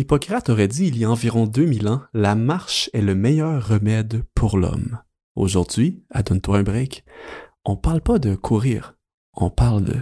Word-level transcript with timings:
Hippocrate 0.00 0.48
aurait 0.48 0.66
dit 0.66 0.86
il 0.86 0.96
y 0.96 1.04
a 1.04 1.10
environ 1.10 1.46
2000 1.46 1.86
ans, 1.86 2.00
la 2.14 2.34
marche 2.34 2.88
est 2.94 3.02
le 3.02 3.14
meilleur 3.14 3.68
remède 3.68 4.22
pour 4.34 4.56
l'homme. 4.56 4.98
Aujourd'hui, 5.36 6.02
à 6.08 6.22
Donne-toi 6.22 6.56
un 6.56 6.62
break, 6.62 7.04
on 7.66 7.76
parle 7.76 8.00
pas 8.00 8.18
de 8.18 8.34
courir, 8.34 8.94
on 9.34 9.50
parle 9.50 9.84
de 9.84 9.96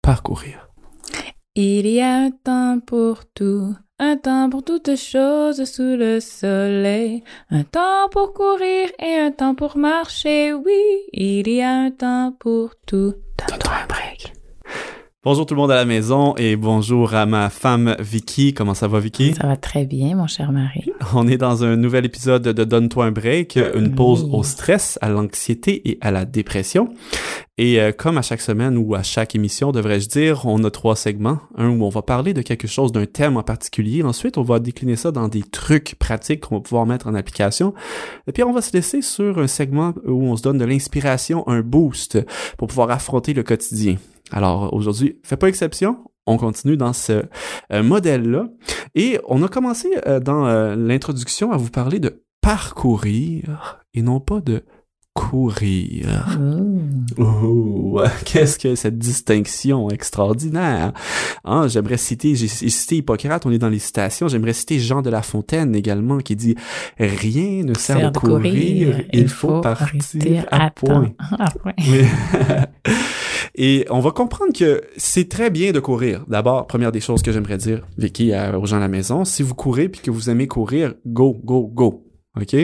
parcourir. 0.00 0.68
Il 1.56 1.88
y 1.88 2.00
a 2.00 2.14
un 2.14 2.30
temps 2.30 2.78
pour 2.86 3.24
tout, 3.34 3.74
un 3.98 4.16
temps 4.16 4.48
pour 4.48 4.62
toutes 4.62 4.94
choses 4.94 5.64
sous 5.64 5.96
le 5.96 6.20
soleil, 6.20 7.24
un 7.50 7.64
temps 7.64 8.08
pour 8.12 8.34
courir 8.34 8.90
et 9.00 9.16
un 9.16 9.32
temps 9.32 9.56
pour 9.56 9.76
marcher, 9.76 10.52
oui, 10.52 10.82
il 11.12 11.48
y 11.48 11.60
a 11.62 11.74
un 11.74 11.90
temps 11.90 12.32
pour 12.38 12.76
tout. 12.86 13.14
Donne-toi 13.48 13.72
un 13.82 13.86
break. 13.88 14.41
Bonjour 15.24 15.46
tout 15.46 15.54
le 15.54 15.60
monde 15.60 15.70
à 15.70 15.76
la 15.76 15.84
maison 15.84 16.34
et 16.36 16.56
bonjour 16.56 17.14
à 17.14 17.26
ma 17.26 17.48
femme 17.48 17.94
Vicky. 18.00 18.54
Comment 18.54 18.74
ça 18.74 18.88
va 18.88 18.98
Vicky? 18.98 19.34
Ça 19.34 19.46
va 19.46 19.56
très 19.56 19.84
bien, 19.84 20.16
mon 20.16 20.26
cher 20.26 20.50
mari. 20.50 20.90
On 21.14 21.28
est 21.28 21.36
dans 21.36 21.62
un 21.62 21.76
nouvel 21.76 22.04
épisode 22.04 22.42
de 22.42 22.64
Donne-toi 22.64 23.04
un 23.04 23.12
break, 23.12 23.56
une 23.76 23.94
pause 23.94 24.28
au 24.32 24.42
stress, 24.42 24.98
à 25.00 25.10
l'anxiété 25.10 25.88
et 25.88 25.98
à 26.00 26.10
la 26.10 26.24
dépression. 26.24 26.92
Et 27.56 27.80
euh, 27.80 27.92
comme 27.92 28.18
à 28.18 28.22
chaque 28.22 28.40
semaine 28.40 28.76
ou 28.76 28.96
à 28.96 29.04
chaque 29.04 29.36
émission, 29.36 29.70
devrais-je 29.70 30.08
dire, 30.08 30.44
on 30.44 30.64
a 30.64 30.72
trois 30.72 30.96
segments. 30.96 31.38
Un 31.56 31.68
où 31.68 31.84
on 31.84 31.88
va 31.88 32.02
parler 32.02 32.34
de 32.34 32.42
quelque 32.42 32.66
chose, 32.66 32.90
d'un 32.90 33.06
thème 33.06 33.36
en 33.36 33.44
particulier. 33.44 34.02
Ensuite, 34.02 34.38
on 34.38 34.42
va 34.42 34.58
décliner 34.58 34.96
ça 34.96 35.12
dans 35.12 35.28
des 35.28 35.44
trucs 35.44 35.94
pratiques 36.00 36.40
qu'on 36.40 36.56
va 36.56 36.62
pouvoir 36.62 36.84
mettre 36.84 37.06
en 37.06 37.14
application. 37.14 37.74
Et 38.26 38.32
puis, 38.32 38.42
on 38.42 38.52
va 38.52 38.60
se 38.60 38.72
laisser 38.72 39.02
sur 39.02 39.38
un 39.38 39.46
segment 39.46 39.94
où 40.04 40.24
on 40.24 40.34
se 40.34 40.42
donne 40.42 40.58
de 40.58 40.64
l'inspiration, 40.64 41.46
un 41.46 41.60
boost 41.60 42.18
pour 42.58 42.66
pouvoir 42.66 42.90
affronter 42.90 43.34
le 43.34 43.44
quotidien. 43.44 43.98
Alors 44.32 44.72
aujourd'hui, 44.72 45.20
fait 45.22 45.36
pas 45.36 45.48
exception. 45.48 46.10
On 46.26 46.36
continue 46.38 46.76
dans 46.76 46.92
ce 46.92 47.22
euh, 47.72 47.82
modèle-là. 47.82 48.48
Et 48.94 49.18
on 49.28 49.42
a 49.42 49.48
commencé 49.48 49.88
euh, 50.06 50.20
dans 50.20 50.46
euh, 50.46 50.74
l'introduction 50.76 51.52
à 51.52 51.56
vous 51.56 51.70
parler 51.70 51.98
de 51.98 52.24
parcourir 52.40 53.80
et 53.94 54.02
non 54.02 54.20
pas 54.20 54.40
de 54.40 54.62
courir. 55.14 56.26
Oh, 57.18 58.00
qu'est-ce 58.24 58.58
que 58.58 58.74
cette 58.74 58.98
distinction 58.98 59.90
extraordinaire. 59.90 60.92
Hein, 61.44 61.68
j'aimerais 61.68 61.98
citer, 61.98 62.34
j'ai 62.34 62.48
cité 62.48 62.96
Hippocrate, 62.96 63.44
on 63.44 63.50
est 63.50 63.58
dans 63.58 63.68
les 63.68 63.78
citations, 63.78 64.28
j'aimerais 64.28 64.52
citer 64.52 64.78
Jean 64.78 65.02
de 65.02 65.10
La 65.10 65.22
Fontaine 65.22 65.74
également 65.74 66.18
qui 66.18 66.36
dit 66.36 66.54
«Rien 66.98 67.64
ne 67.64 67.74
sert, 67.74 68.10
de 68.10 68.18
courir, 68.18 69.02
il 69.12 69.28
faut 69.28 69.60
partir 69.60 70.46
à, 70.50 70.70
point. 70.70 71.12
À 71.38 71.50
point. 71.50 71.72
Et 73.54 73.86
on 73.90 74.00
va 74.00 74.12
comprendre 74.12 74.52
que 74.54 74.82
c'est 74.96 75.28
très 75.28 75.50
bien 75.50 75.72
de 75.72 75.80
courir. 75.80 76.24
D'abord, 76.26 76.66
première 76.66 76.90
des 76.90 77.00
choses 77.00 77.20
que 77.20 77.32
j'aimerais 77.32 77.58
dire, 77.58 77.86
Vicky, 77.98 78.32
aux 78.34 78.64
gens 78.64 78.78
à 78.78 78.80
la 78.80 78.88
maison, 78.88 79.26
si 79.26 79.42
vous 79.42 79.54
courez 79.54 79.90
puis 79.90 80.00
que 80.00 80.10
vous 80.10 80.30
aimez 80.30 80.46
courir, 80.46 80.94
go, 81.06 81.38
go, 81.44 81.66
go. 81.66 82.02
OK? 82.40 82.56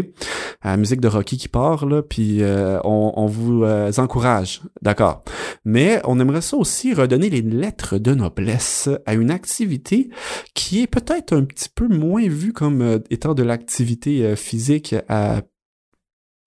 La 0.65 0.77
musique 0.77 1.01
de 1.01 1.09
Rocky 1.09 1.37
qui 1.37 1.49
part, 1.49 1.87
là, 1.87 2.03
puis 2.03 2.43
euh, 2.43 2.81
on, 2.85 3.27
vous 3.27 3.65
euh, 3.65 3.93
encourage. 3.99 4.63
D'accord. 4.83 5.23
Mais 5.65 6.01
on 6.05 6.19
aimerait 6.19 6.41
ça 6.41 6.57
aussi 6.57 6.95
redonner 6.95 7.29
les 7.29 7.43
lettres 7.43 7.99
de 7.99 8.15
noblesse 8.15 8.89
à 9.05 9.15
une 9.15 9.31
activité 9.31 10.09
qui 10.55 10.83
est 10.83 10.87
peut-être 10.87 11.35
un 11.35 11.45
petit 11.45 11.69
peu 11.69 11.87
moins 11.87 12.27
vue 12.29 12.53
comme 12.53 12.81
euh, 12.81 12.99
étant 13.11 13.35
de 13.35 13.43
l'activité 13.43 14.35
physique 14.37 14.95
à 15.09 15.43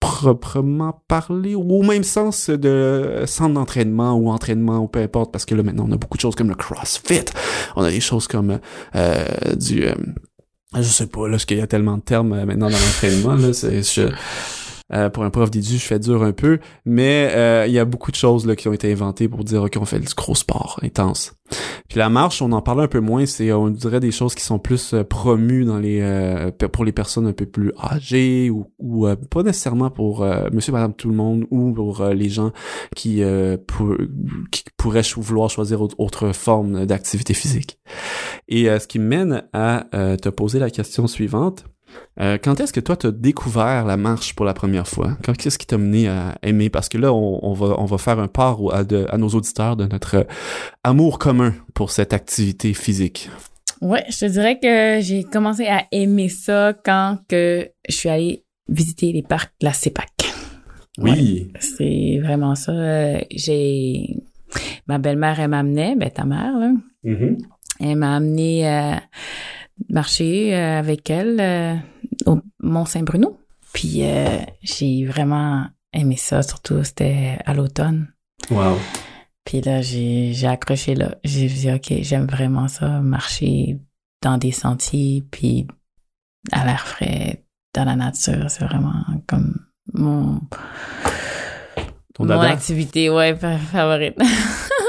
proprement 0.02 1.00
parler, 1.06 1.54
ou 1.54 1.72
au 1.72 1.82
même 1.82 2.02
sens 2.02 2.50
de 2.50 3.22
centre 3.26 3.54
d'entraînement 3.54 4.14
ou 4.14 4.30
entraînement 4.30 4.78
ou 4.78 4.88
peu 4.88 4.98
importe, 4.98 5.30
parce 5.30 5.44
que 5.44 5.54
là 5.54 5.62
maintenant 5.62 5.86
on 5.88 5.92
a 5.92 5.96
beaucoup 5.96 6.16
de 6.16 6.20
choses 6.20 6.34
comme 6.34 6.48
le 6.48 6.56
CrossFit, 6.56 7.24
on 7.76 7.82
a 7.82 7.90
des 7.90 8.00
choses 8.00 8.26
comme 8.26 8.58
euh, 8.96 9.24
du... 9.54 9.84
Euh, 10.74 10.82
je 10.82 10.88
sais 10.88 11.06
pas, 11.06 11.26
là, 11.26 11.32
parce 11.32 11.44
qu'il 11.44 11.58
y 11.58 11.60
a 11.60 11.66
tellement 11.66 11.96
de 11.96 12.02
termes 12.02 12.32
euh, 12.32 12.46
maintenant 12.46 12.70
dans 12.70 12.76
l'entraînement, 12.76 13.34
là, 13.34 13.52
c'est... 13.52 13.82
Euh, 14.94 15.08
pour 15.10 15.24
un 15.24 15.30
prof 15.30 15.50
d'édu, 15.50 15.78
je 15.78 15.84
fais 15.84 15.98
dur 15.98 16.22
un 16.22 16.32
peu, 16.32 16.58
mais 16.84 17.30
euh, 17.32 17.66
il 17.66 17.72
y 17.72 17.78
a 17.78 17.84
beaucoup 17.84 18.10
de 18.10 18.16
choses 18.16 18.46
là, 18.46 18.56
qui 18.56 18.68
ont 18.68 18.72
été 18.72 18.92
inventées 18.92 19.28
pour 19.28 19.44
dire 19.44 19.62
ok, 19.62 19.76
on 19.80 19.84
fait 19.84 19.98
du 19.98 20.14
gros 20.14 20.34
sport 20.34 20.78
intense. 20.82 21.34
Puis 21.88 21.98
la 21.98 22.08
marche, 22.08 22.40
on 22.40 22.52
en 22.52 22.62
parle 22.62 22.82
un 22.82 22.88
peu 22.88 23.00
moins, 23.00 23.26
c'est 23.26 23.52
on 23.52 23.68
dirait 23.68 24.00
des 24.00 24.10
choses 24.10 24.34
qui 24.34 24.42
sont 24.42 24.58
plus 24.58 24.94
euh, 24.94 25.04
promues 25.04 25.64
dans 25.64 25.78
les 25.78 26.02
pour 26.72 26.84
les 26.84 26.92
personnes 26.92 27.26
un 27.26 27.32
peu 27.32 27.46
plus 27.46 27.72
âgées 27.82 28.50
ou, 28.50 28.70
ou 28.78 29.06
pas 29.30 29.42
nécessairement 29.42 29.90
pour 29.90 30.26
monsieur 30.52 30.72
madame 30.72 30.94
tout 30.94 31.08
le 31.08 31.14
monde 31.14 31.44
ou 31.50 31.72
pour 31.72 32.04
les 32.06 32.28
gens 32.28 32.52
qui, 32.96 33.22
pour, 33.66 33.94
qui 34.50 34.64
pourraient 34.76 35.02
vouloir 35.16 35.50
choisir 35.50 35.82
autre 35.82 36.32
forme 36.32 36.86
d'activité 36.86 37.34
physique. 37.34 37.78
Et 38.48 38.66
ce 38.66 38.86
qui 38.86 38.98
mène 38.98 39.44
à 39.52 39.86
te 39.92 40.28
poser 40.28 40.58
la 40.58 40.70
question 40.70 41.06
suivante 41.06 41.64
euh, 42.20 42.38
quand 42.42 42.60
est-ce 42.60 42.72
que 42.72 42.80
toi, 42.80 42.96
tu 42.96 43.06
as 43.06 43.10
découvert 43.10 43.84
la 43.84 43.96
marche 43.96 44.34
pour 44.34 44.44
la 44.44 44.54
première 44.54 44.86
fois? 44.86 45.16
Qu'est-ce 45.38 45.58
qui 45.58 45.66
t'a 45.66 45.78
mené 45.78 46.08
à 46.08 46.36
aimer? 46.42 46.68
Parce 46.68 46.88
que 46.88 46.98
là, 46.98 47.12
on, 47.12 47.52
va, 47.52 47.74
on 47.78 47.84
va 47.84 47.98
faire 47.98 48.18
un 48.18 48.28
part 48.28 48.58
à, 48.72 48.82
à 49.08 49.18
nos 49.18 49.28
auditeurs 49.28 49.76
de 49.76 49.86
notre 49.86 50.26
amour 50.84 51.18
commun 51.18 51.54
pour 51.74 51.90
cette 51.90 52.12
activité 52.12 52.74
physique. 52.74 53.30
Ouais, 53.80 54.04
je 54.08 54.20
te 54.20 54.24
dirais 54.26 54.58
que 54.60 54.98
j'ai 55.00 55.24
commencé 55.24 55.66
à 55.66 55.86
aimer 55.90 56.28
ça 56.28 56.72
quand 56.84 57.18
que 57.28 57.68
je 57.88 57.94
suis 57.94 58.08
allée 58.08 58.44
visiter 58.68 59.12
les 59.12 59.22
parcs 59.22 59.52
de 59.60 59.66
la 59.66 59.72
CEPAC. 59.72 60.08
Oui. 60.98 61.50
c'est 61.58 62.20
vraiment 62.22 62.54
ça. 62.54 62.72
J'ai 63.30 64.16
ma 64.86 64.98
belle-mère, 64.98 65.40
elle 65.40 65.48
m'amenait, 65.48 65.96
ben 65.96 66.10
ta 66.10 66.24
mère, 66.24 66.58
là. 66.58 66.72
Mm-hmm. 67.04 67.38
Elle 67.80 67.96
m'a 67.96 68.16
amené 68.16 68.68
euh, 68.68 68.94
marcher 69.88 70.54
euh, 70.54 70.78
avec 70.78 71.08
elle 71.10 71.40
euh, 71.40 71.76
au 72.26 72.40
Mont-Saint-Bruno. 72.60 73.38
Puis 73.72 74.04
euh, 74.04 74.38
j'ai 74.62 75.04
vraiment 75.04 75.66
aimé 75.92 76.16
ça, 76.16 76.42
surtout 76.42 76.82
c'était 76.84 77.38
à 77.44 77.54
l'automne. 77.54 78.12
Wow. 78.50 78.78
Puis 79.44 79.60
là, 79.60 79.82
j'ai, 79.82 80.32
j'ai 80.32 80.46
accroché 80.46 80.94
là. 80.94 81.16
J'ai 81.24 81.46
dit, 81.46 81.70
OK, 81.72 81.92
j'aime 82.02 82.26
vraiment 82.26 82.68
ça, 82.68 83.00
marcher 83.00 83.78
dans 84.22 84.38
des 84.38 84.52
sentiers, 84.52 85.24
puis 85.30 85.66
à 86.52 86.64
l'air 86.64 86.86
frais, 86.86 87.44
dans 87.74 87.84
la 87.84 87.96
nature. 87.96 88.50
C'est 88.50 88.64
vraiment 88.64 89.04
comme 89.26 89.66
mon, 89.92 90.40
mon 92.18 92.40
activité, 92.40 93.10
ouais, 93.10 93.34
favorite. 93.36 94.16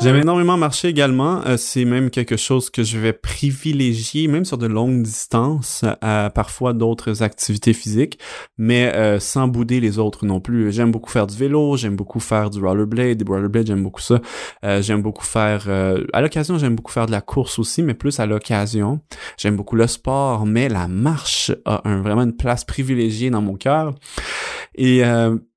J'aime 0.00 0.14
énormément 0.14 0.56
marcher 0.56 0.86
également. 0.86 1.44
Euh, 1.44 1.56
c'est 1.56 1.84
même 1.84 2.10
quelque 2.10 2.36
chose 2.36 2.70
que 2.70 2.84
je 2.84 2.98
vais 2.98 3.12
privilégier, 3.12 4.28
même 4.28 4.44
sur 4.44 4.56
de 4.56 4.68
longues 4.68 5.02
distances, 5.02 5.84
à 6.00 6.30
parfois 6.32 6.72
d'autres 6.72 7.24
activités 7.24 7.72
physiques, 7.72 8.20
mais 8.58 8.94
euh, 8.94 9.18
sans 9.18 9.48
bouder 9.48 9.80
les 9.80 9.98
autres 9.98 10.24
non 10.24 10.38
plus. 10.38 10.70
J'aime 10.70 10.92
beaucoup 10.92 11.10
faire 11.10 11.26
du 11.26 11.36
vélo, 11.36 11.76
j'aime 11.76 11.96
beaucoup 11.96 12.20
faire 12.20 12.48
du 12.48 12.60
rollerblade, 12.60 13.18
des 13.18 13.24
rollerblades, 13.28 13.66
j'aime 13.66 13.82
beaucoup 13.82 14.00
ça. 14.00 14.20
Euh, 14.64 14.80
j'aime 14.82 15.02
beaucoup 15.02 15.24
faire, 15.24 15.68
à 16.12 16.20
l'occasion, 16.20 16.58
j'aime 16.58 16.76
beaucoup 16.76 16.92
faire 16.92 17.06
de 17.06 17.12
la 17.12 17.20
course 17.20 17.58
aussi, 17.58 17.82
mais 17.82 17.94
plus 17.94 18.20
à 18.20 18.26
l'occasion. 18.26 19.00
J'aime 19.36 19.56
beaucoup 19.56 19.74
le 19.74 19.88
sport, 19.88 20.46
mais 20.46 20.68
la 20.68 20.86
marche 20.86 21.50
a 21.64 21.88
un, 21.88 22.02
vraiment 22.02 22.22
une 22.22 22.36
place 22.36 22.64
privilégiée 22.64 23.30
dans 23.30 23.42
mon 23.42 23.56
cœur. 23.56 23.96
Et 24.76 25.02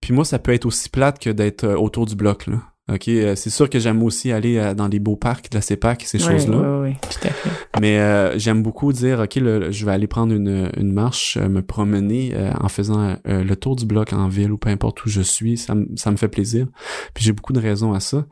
puis 0.01 0.13
moi, 0.13 0.25
ça 0.25 0.39
peut 0.39 0.51
être 0.51 0.65
aussi 0.65 0.89
plate 0.89 1.19
que 1.19 1.29
d'être 1.29 1.67
autour 1.67 2.07
du 2.07 2.15
bloc. 2.15 2.47
Là. 2.47 2.70
OK, 2.93 3.07
euh, 3.07 3.35
c'est 3.35 3.49
sûr 3.49 3.69
que 3.69 3.79
j'aime 3.79 4.03
aussi 4.03 4.31
aller 4.31 4.57
euh, 4.57 4.73
dans 4.73 4.87
les 4.87 4.99
beaux 4.99 5.15
parcs 5.15 5.49
de 5.49 5.55
la 5.55 5.61
CEPAC, 5.61 6.03
ces 6.05 6.19
choses-là. 6.19 6.57
Oui, 6.57 6.89
oui, 6.89 6.95
tout 7.01 7.27
à 7.27 7.31
fait. 7.31 7.49
Mais 7.79 7.99
euh, 7.99 8.37
j'aime 8.37 8.61
beaucoup 8.61 8.91
dire, 8.91 9.21
OK, 9.21 9.37
je 9.37 9.85
vais 9.85 9.91
aller 9.91 10.07
prendre 10.07 10.33
une, 10.33 10.69
une 10.75 10.91
marche, 10.91 11.37
me 11.37 11.61
promener 11.61 12.33
en 12.59 12.67
faisant 12.67 13.17
le 13.25 13.55
tour 13.55 13.75
du 13.75 13.85
bloc 13.85 14.13
en 14.13 14.27
ville 14.27 14.51
ou 14.51 14.57
peu 14.57 14.69
importe 14.69 15.05
où 15.05 15.09
je 15.09 15.21
suis. 15.21 15.57
Ça, 15.57 15.75
ça 15.95 16.11
me 16.11 16.17
fait 16.17 16.27
plaisir. 16.27 16.67
Puis 17.13 17.23
j'ai 17.23 17.31
beaucoup 17.31 17.53
de 17.53 17.59
raisons 17.59 17.93
à 17.93 17.99
ça. 17.99 18.25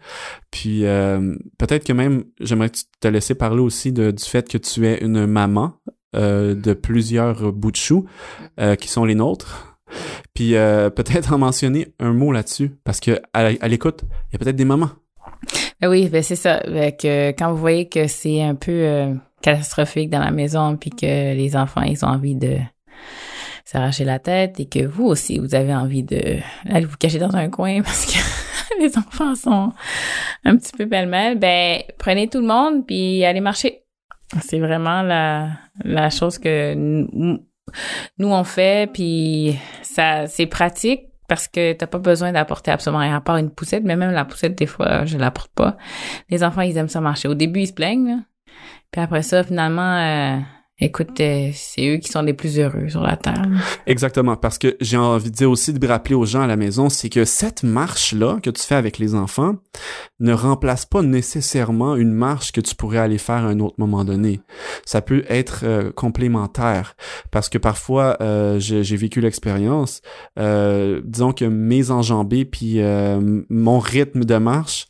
Puis 0.51 0.81
peut-être 1.57 1.85
que 1.85 1.93
même, 1.93 2.25
j'aimerais 2.39 2.71
te 2.99 3.07
laisser 3.07 3.35
parler 3.35 3.61
aussi 3.61 3.91
de, 3.91 4.11
du 4.11 4.23
fait 4.23 4.47
que 4.49 4.57
tu 4.57 4.85
es 4.87 4.97
une 5.03 5.25
maman 5.25 5.79
de 6.13 6.73
plusieurs 6.73 7.53
bouts 7.53 7.71
de 7.71 7.77
choux 7.77 8.05
qui 8.79 8.87
sont 8.87 9.05
les 9.05 9.15
nôtres. 9.15 9.68
Puis 10.33 10.55
euh, 10.55 10.89
peut-être 10.89 11.33
en 11.33 11.37
mentionner 11.37 11.93
un 11.99 12.13
mot 12.13 12.31
là-dessus, 12.31 12.71
parce 12.83 12.99
que 12.99 13.21
à, 13.33 13.67
l'écoute, 13.67 14.01
il 14.03 14.33
y 14.33 14.35
a 14.35 14.39
peut-être 14.39 14.55
des 14.55 14.65
moments. 14.65 14.91
Ben 15.81 15.89
oui, 15.89 16.09
ben 16.09 16.21
c'est 16.21 16.35
ça. 16.35 16.59
Que 16.59 17.29
quand 17.29 17.51
vous 17.51 17.57
voyez 17.57 17.87
que 17.87 18.07
c'est 18.07 18.41
un 18.41 18.55
peu 18.55 18.71
euh, 18.71 19.13
catastrophique 19.41 20.09
dans 20.09 20.19
la 20.19 20.31
maison, 20.31 20.75
puis 20.75 20.89
que 20.89 21.33
les 21.33 21.55
enfants 21.55 21.81
ils 21.81 22.03
ont 22.03 22.09
envie 22.09 22.35
de 22.35 22.57
s'arracher 23.65 24.03
la 24.03 24.19
tête, 24.19 24.59
et 24.59 24.67
que 24.67 24.85
vous 24.85 25.05
aussi 25.05 25.39
vous 25.39 25.55
avez 25.55 25.73
envie 25.73 26.03
de 26.03 26.39
aller 26.69 26.85
vous 26.85 26.97
cacher 26.97 27.19
dans 27.19 27.35
un 27.35 27.49
coin 27.49 27.81
parce 27.83 28.05
que 28.05 28.19
les 28.81 28.97
enfants 28.97 29.35
sont 29.35 29.71
un 30.43 30.57
petit 30.57 30.71
peu 30.77 30.87
pêle-mêle, 30.87 31.39
ben 31.39 31.81
prenez 31.97 32.27
tout 32.27 32.39
le 32.39 32.47
monde 32.47 32.85
puis 32.85 33.23
allez 33.23 33.41
marcher. 33.41 33.83
C'est 34.41 34.59
vraiment 34.59 35.01
la 35.01 35.49
la 35.83 36.09
chose 36.09 36.37
que 36.37 36.75
nous 38.17 38.27
on 38.27 38.43
fait, 38.43 38.91
puis 38.91 39.57
c'est 40.27 40.45
pratique 40.45 41.09
parce 41.27 41.47
que 41.47 41.73
t'as 41.73 41.87
pas 41.87 41.99
besoin 41.99 42.31
d'apporter 42.31 42.71
absolument 42.71 43.01
rien 43.01 43.15
à 43.15 43.21
part 43.21 43.37
une 43.37 43.51
poussette, 43.51 43.83
mais 43.83 43.95
même 43.95 44.11
la 44.11 44.25
poussette 44.25 44.55
des 44.55 44.65
fois 44.65 45.05
je 45.05 45.17
l'apporte 45.17 45.51
pas. 45.53 45.77
Les 46.29 46.43
enfants 46.43 46.61
ils 46.61 46.75
aiment 46.77 46.89
ça 46.89 47.01
marcher. 47.01 47.27
Au 47.27 47.35
début 47.35 47.61
ils 47.61 47.67
se 47.67 47.73
plaignent, 47.73 48.23
puis 48.91 49.01
après 49.01 49.21
ça 49.21 49.43
finalement 49.43 49.97
euh, 49.97 50.37
écoute, 50.81 51.19
euh, 51.19 51.49
c'est 51.53 51.87
eux 51.87 51.97
qui 51.97 52.09
sont 52.09 52.21
les 52.21 52.33
plus 52.33 52.57
heureux 52.57 52.87
sur 52.87 53.01
la 53.01 53.17
terre. 53.17 53.45
Exactement, 53.85 54.37
parce 54.37 54.57
que 54.57 54.77
j'ai 54.79 54.97
envie 54.97 55.29
de 55.29 55.35
dire 55.35 55.49
aussi 55.49 55.73
de 55.73 55.87
rappeler 55.87 56.15
aux 56.15 56.25
gens 56.25 56.41
à 56.41 56.47
la 56.47 56.55
maison, 56.55 56.89
c'est 56.89 57.09
que 57.09 57.25
cette 57.25 57.63
marche-là 57.63 58.39
que 58.41 58.49
tu 58.49 58.61
fais 58.61 58.75
avec 58.75 58.97
les 58.97 59.15
enfants 59.15 59.55
ne 60.19 60.33
remplace 60.33 60.85
pas 60.85 61.01
nécessairement 61.01 61.95
une 61.95 62.11
marche 62.13 62.51
que 62.51 62.61
tu 62.61 62.75
pourrais 62.75 62.99
aller 62.99 63.17
faire 63.17 63.35
à 63.45 63.49
un 63.49 63.59
autre 63.59 63.75
moment 63.77 64.05
donné. 64.05 64.39
Ça 64.85 65.01
peut 65.01 65.23
être 65.27 65.61
euh, 65.63 65.91
complémentaire, 65.91 66.95
parce 67.31 67.49
que 67.49 67.57
parfois, 67.57 68.17
euh, 68.21 68.59
j'ai 68.59 68.95
vécu 68.95 69.21
l'expérience, 69.21 70.01
disons 70.37 71.33
que 71.33 71.45
mes 71.45 71.91
enjambées 71.91 72.45
puis 72.45 72.79
mon 73.49 73.79
rythme 73.79 74.23
de 74.23 74.37
marche 74.37 74.87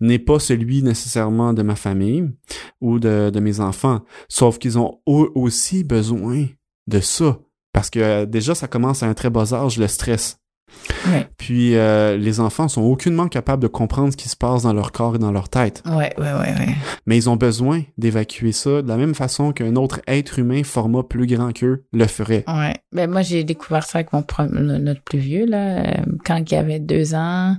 n'est 0.00 0.18
pas 0.18 0.38
celui 0.38 0.82
nécessairement 0.82 1.52
de 1.52 1.62
ma 1.62 1.76
famille 1.76 2.30
ou 2.80 2.98
de, 2.98 3.30
de 3.30 3.40
mes 3.40 3.60
enfants, 3.60 4.00
sauf 4.28 4.58
qu'ils 4.58 4.78
ont 4.78 4.98
aussi 5.34 5.84
besoin 5.84 6.46
de 6.86 7.00
ça. 7.00 7.38
Parce 7.72 7.90
que 7.90 8.00
euh, 8.00 8.26
déjà, 8.26 8.54
ça 8.54 8.68
commence 8.68 9.02
à 9.02 9.06
un 9.06 9.14
très 9.14 9.30
bas 9.30 9.52
âge, 9.54 9.78
le 9.78 9.88
stress. 9.88 10.38
Puis 11.36 11.76
euh, 11.76 12.16
les 12.16 12.40
enfants 12.40 12.68
sont 12.68 12.82
aucunement 12.82 13.28
capables 13.28 13.62
de 13.62 13.68
comprendre 13.68 14.12
ce 14.12 14.16
qui 14.16 14.28
se 14.28 14.36
passe 14.36 14.62
dans 14.62 14.72
leur 14.72 14.92
corps 14.92 15.16
et 15.16 15.18
dans 15.18 15.32
leur 15.32 15.48
tête. 15.48 15.82
Ouais, 15.86 16.12
ouais, 16.18 16.32
ouais, 16.32 16.54
ouais. 16.58 16.74
Mais 17.06 17.16
ils 17.16 17.30
ont 17.30 17.36
besoin 17.36 17.82
d'évacuer 17.96 18.52
ça 18.52 18.82
de 18.82 18.88
la 18.88 18.96
même 18.96 19.14
façon 19.14 19.52
qu'un 19.52 19.76
autre 19.76 20.00
être 20.06 20.38
humain 20.38 20.62
format 20.64 21.02
plus 21.02 21.26
grand 21.26 21.52
qu'eux 21.52 21.84
le 21.92 22.06
ferait. 22.06 22.44
Ouais. 22.48 22.74
Ben 22.92 23.10
moi 23.10 23.22
j'ai 23.22 23.44
découvert 23.44 23.84
ça 23.84 23.98
avec 23.98 24.12
mon 24.12 24.24
notre 24.50 25.02
plus 25.02 25.18
vieux 25.18 25.46
là, 25.46 25.80
euh, 25.80 26.04
quand 26.24 26.42
il 26.50 26.54
avait 26.54 26.80
deux 26.80 27.14
ans, 27.14 27.56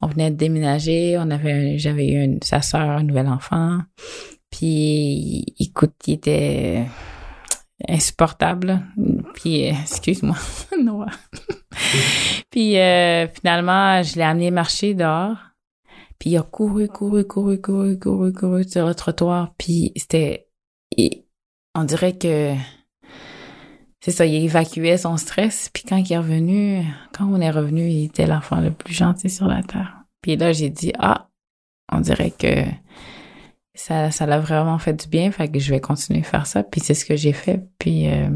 on 0.00 0.06
venait 0.06 0.30
de 0.30 0.36
déménager, 0.36 1.16
on 1.18 1.30
avait 1.30 1.78
j'avais 1.78 2.08
eu 2.08 2.22
une, 2.22 2.38
sa 2.42 2.62
sœur 2.62 2.82
un 2.82 3.02
nouvel 3.02 3.28
enfant. 3.28 3.78
Puis, 4.52 5.44
écoute, 5.58 5.94
il 6.06 6.14
était 6.14 6.86
insupportable. 7.88 8.82
Puis, 9.34 9.68
euh, 9.68 9.72
excuse-moi, 9.82 10.36
Noah. 10.82 11.10
puis, 12.50 12.78
euh, 12.78 13.26
finalement, 13.28 14.02
je 14.02 14.16
l'ai 14.16 14.22
amené 14.22 14.50
marcher 14.50 14.94
dehors. 14.94 15.38
Puis, 16.18 16.30
il 16.30 16.36
a 16.36 16.42
couru, 16.42 16.86
couru, 16.86 17.26
couru, 17.26 17.60
couru, 17.60 17.98
couru, 17.98 18.32
couru 18.32 18.64
sur 18.64 18.86
le 18.86 18.94
trottoir. 18.94 19.54
Puis, 19.58 19.92
c'était... 19.96 20.48
On 21.74 21.84
dirait 21.84 22.16
que... 22.16 22.54
C'est 24.04 24.10
ça, 24.10 24.26
il 24.26 24.44
évacuait 24.44 24.98
son 24.98 25.16
stress. 25.16 25.70
Puis, 25.72 25.84
quand 25.88 25.96
il 25.96 26.12
est 26.12 26.18
revenu, 26.18 26.84
quand 27.16 27.24
on 27.24 27.40
est 27.40 27.50
revenu, 27.50 27.88
il 27.88 28.04
était 28.04 28.26
l'enfant 28.26 28.60
le 28.60 28.70
plus 28.70 28.94
gentil 28.94 29.30
sur 29.30 29.46
la 29.46 29.62
terre. 29.62 29.96
Puis 30.20 30.36
là, 30.36 30.52
j'ai 30.52 30.70
dit, 30.70 30.92
ah, 30.98 31.28
on 31.90 32.00
dirait 32.00 32.30
que 32.30 32.64
ça 34.10 34.26
l'a 34.26 34.38
vraiment 34.38 34.78
fait 34.78 34.94
du 34.94 35.08
bien 35.08 35.30
fait 35.32 35.48
que 35.48 35.58
je 35.58 35.70
vais 35.70 35.80
continuer 35.80 36.20
à 36.20 36.24
faire 36.24 36.46
ça. 36.46 36.62
Puis 36.62 36.80
c'est 36.80 36.94
ce 36.94 37.04
que 37.04 37.16
j'ai 37.16 37.32
fait. 37.32 37.62
Puis 37.78 38.08
euh, 38.08 38.28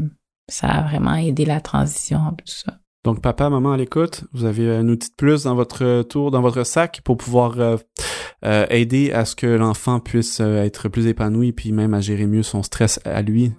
ça 0.49 0.67
a 0.67 0.81
vraiment 0.83 1.15
aidé 1.15 1.45
la 1.45 1.61
transition 1.61 2.19
tout 2.37 2.45
ça. 2.45 2.79
Donc 3.03 3.21
papa 3.21 3.49
maman 3.49 3.71
à 3.71 3.77
l'écoute 3.77 4.25
vous 4.33 4.43
avez 4.43 4.75
un 4.75 4.87
outil 4.89 5.09
de 5.09 5.15
plus 5.15 5.43
dans 5.43 5.55
votre 5.55 6.01
tour 6.03 6.31
dans 6.31 6.41
votre 6.41 6.63
sac 6.65 7.01
pour 7.03 7.15
pouvoir 7.15 7.59
euh, 7.59 7.77
euh, 8.45 8.67
aider 8.69 9.11
à 9.11 9.25
ce 9.25 9.35
que 9.35 9.47
l'enfant 9.47 9.99
puisse 9.99 10.41
euh, 10.41 10.63
être 10.63 10.89
plus 10.89 11.07
épanoui 11.07 11.53
puis 11.53 11.71
même 11.71 11.95
à 11.95 12.01
gérer 12.01 12.27
mieux 12.27 12.43
son 12.43 12.61
stress 12.61 12.99
à 13.03 13.23
lui 13.23 13.51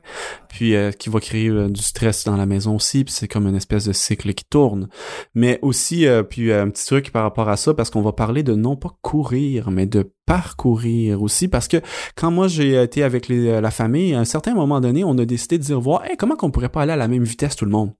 puis 0.48 0.76
euh, 0.76 0.92
qui 0.92 1.08
va 1.08 1.18
créer 1.18 1.50
du 1.68 1.82
stress 1.82 2.22
dans 2.24 2.36
la 2.36 2.46
maison 2.46 2.76
aussi 2.76 3.02
puis 3.02 3.12
c'est 3.12 3.26
comme 3.26 3.48
une 3.48 3.56
espèce 3.56 3.86
de 3.86 3.92
cycle 3.92 4.32
qui 4.34 4.44
tourne. 4.44 4.88
Mais 5.34 5.58
aussi 5.62 6.06
puis 6.30 6.52
un 6.52 6.70
petit 6.70 6.86
truc 6.86 7.10
par 7.10 7.24
rapport 7.24 7.48
à 7.48 7.56
ça 7.56 7.74
parce 7.74 7.90
qu'on 7.90 8.02
va 8.02 8.12
parler 8.12 8.44
de 8.44 8.54
non 8.54 8.76
pas 8.76 8.96
courir 9.02 9.72
mais 9.72 9.86
de 9.86 10.12
parcourir 10.26 11.22
aussi 11.22 11.48
parce 11.48 11.66
que 11.66 11.78
quand 12.14 12.30
moi 12.30 12.46
j'ai 12.46 12.80
été 12.80 13.02
avec 13.02 13.28
la 13.28 13.70
famille 13.72 14.14
à 14.14 14.20
un 14.20 14.24
certain 14.24 14.54
moment 14.54 14.80
donné 14.80 15.02
on 15.02 15.18
a 15.18 15.24
décidé 15.24 15.58
de 15.58 15.64
dire 15.64 15.80
voir 15.80 16.04
hey, 16.04 16.16
comment 16.16 16.36
qu'on 16.36 16.52
pourrait 16.52 16.68
pas 16.68 16.82
aller 16.82 16.92
à 16.92 16.96
la 16.96 17.08
même 17.08 17.24
vitesse 17.24 17.56
tout 17.56 17.64
le 17.64 17.72
monde? 17.72 17.92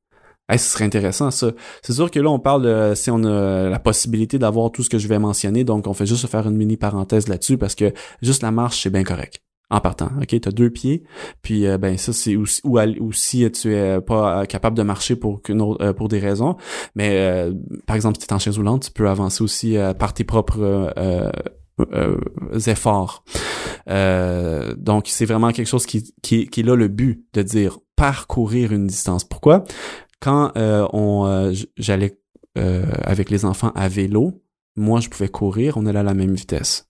Hey, 0.50 0.58
ce 0.58 0.70
serait 0.70 0.84
intéressant 0.84 1.30
ça. 1.30 1.52
C'est 1.82 1.92
sûr 1.92 2.10
que 2.10 2.18
là 2.18 2.30
on 2.30 2.38
parle 2.38 2.62
de 2.62 2.94
si 2.94 3.10
on 3.10 3.22
a 3.24 3.68
la 3.68 3.78
possibilité 3.78 4.38
d'avoir 4.38 4.72
tout 4.72 4.82
ce 4.82 4.88
que 4.88 4.98
je 4.98 5.06
vais 5.06 5.18
mentionner, 5.18 5.62
donc 5.62 5.86
on 5.86 5.92
fait 5.92 6.06
juste 6.06 6.26
faire 6.26 6.48
une 6.48 6.56
mini 6.56 6.78
parenthèse 6.78 7.28
là-dessus 7.28 7.58
parce 7.58 7.74
que 7.74 7.92
juste 8.22 8.42
la 8.42 8.50
marche 8.50 8.82
c'est 8.82 8.90
bien 8.90 9.04
correct 9.04 9.42
en 9.68 9.80
partant. 9.80 10.10
OK, 10.20 10.28
tu 10.28 10.48
as 10.48 10.50
deux 10.50 10.70
pieds, 10.70 11.02
puis 11.42 11.66
euh, 11.66 11.76
ben 11.76 11.98
ça 11.98 12.14
c'est 12.14 12.34
ou, 12.36 12.46
si 13.12 13.50
tu 13.50 13.74
es 13.74 14.00
pas 14.00 14.46
capable 14.46 14.74
de 14.76 14.82
marcher 14.82 15.16
pour 15.16 15.42
euh, 15.50 15.92
pour 15.92 16.08
des 16.08 16.18
raisons, 16.18 16.56
mais 16.94 17.18
euh, 17.18 17.52
par 17.86 17.96
exemple 17.96 18.18
si 18.18 18.26
tu 18.26 18.32
es 18.32 18.34
en 18.34 18.38
chaise 18.38 18.56
roulante, 18.56 18.84
tu 18.84 18.90
peux 18.90 19.10
avancer 19.10 19.44
aussi 19.44 19.76
par 19.98 20.14
tes 20.14 20.24
propres 20.24 20.90
efforts. 22.66 23.22
donc 23.86 25.08
c'est 25.08 25.26
vraiment 25.26 25.52
quelque 25.52 25.68
chose 25.68 25.84
qui, 25.84 26.14
qui, 26.22 26.46
qui 26.46 26.60
est 26.60 26.64
là 26.64 26.74
le 26.74 26.88
but 26.88 27.22
de 27.34 27.42
dire 27.42 27.78
parcourir 27.96 28.72
une 28.72 28.86
distance. 28.86 29.24
Pourquoi? 29.24 29.64
Quand 30.20 30.52
euh, 30.56 30.86
on 30.92 31.26
euh, 31.26 31.52
j'allais 31.76 32.18
euh, 32.56 32.84
avec 33.02 33.30
les 33.30 33.44
enfants 33.44 33.72
à 33.74 33.88
vélo, 33.88 34.42
moi 34.76 35.00
je 35.00 35.08
pouvais 35.08 35.28
courir, 35.28 35.76
on 35.76 35.86
allait 35.86 35.98
à 35.98 36.04
la 36.04 36.14
même 36.14 36.34
vitesse. 36.34 36.88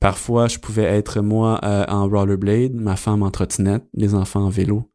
Parfois, 0.00 0.48
je 0.48 0.58
pouvais 0.58 0.82
être 0.82 1.22
moi 1.22 1.60
en 1.88 2.08
rollerblade, 2.08 2.74
ma 2.74 2.96
femme 2.96 3.22
en 3.22 3.30
trottinette, 3.30 3.84
les 3.94 4.14
enfants 4.14 4.42
en 4.42 4.50
vélo. 4.50 4.90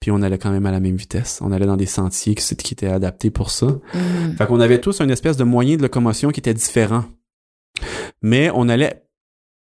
Puis 0.00 0.10
on 0.10 0.20
allait 0.20 0.36
quand 0.36 0.50
même 0.50 0.66
à 0.66 0.70
la 0.70 0.80
même 0.80 0.96
vitesse. 0.96 1.40
On 1.42 1.50
allait 1.50 1.64
dans 1.64 1.78
des 1.78 1.86
sentiers 1.86 2.34
qui, 2.34 2.56
qui 2.56 2.74
étaient 2.74 2.88
adaptés 2.88 3.30
pour 3.30 3.50
ça. 3.50 3.68
Mm. 3.94 4.36
Fait 4.36 4.46
qu'on 4.46 4.60
avait 4.60 4.80
tous 4.80 5.00
une 5.00 5.10
espèce 5.10 5.38
de 5.38 5.44
moyen 5.44 5.76
de 5.76 5.82
locomotion 5.82 6.30
qui 6.30 6.40
était 6.40 6.52
différent. 6.52 7.04
Mais 8.20 8.50
on 8.54 8.68
allait 8.68 9.03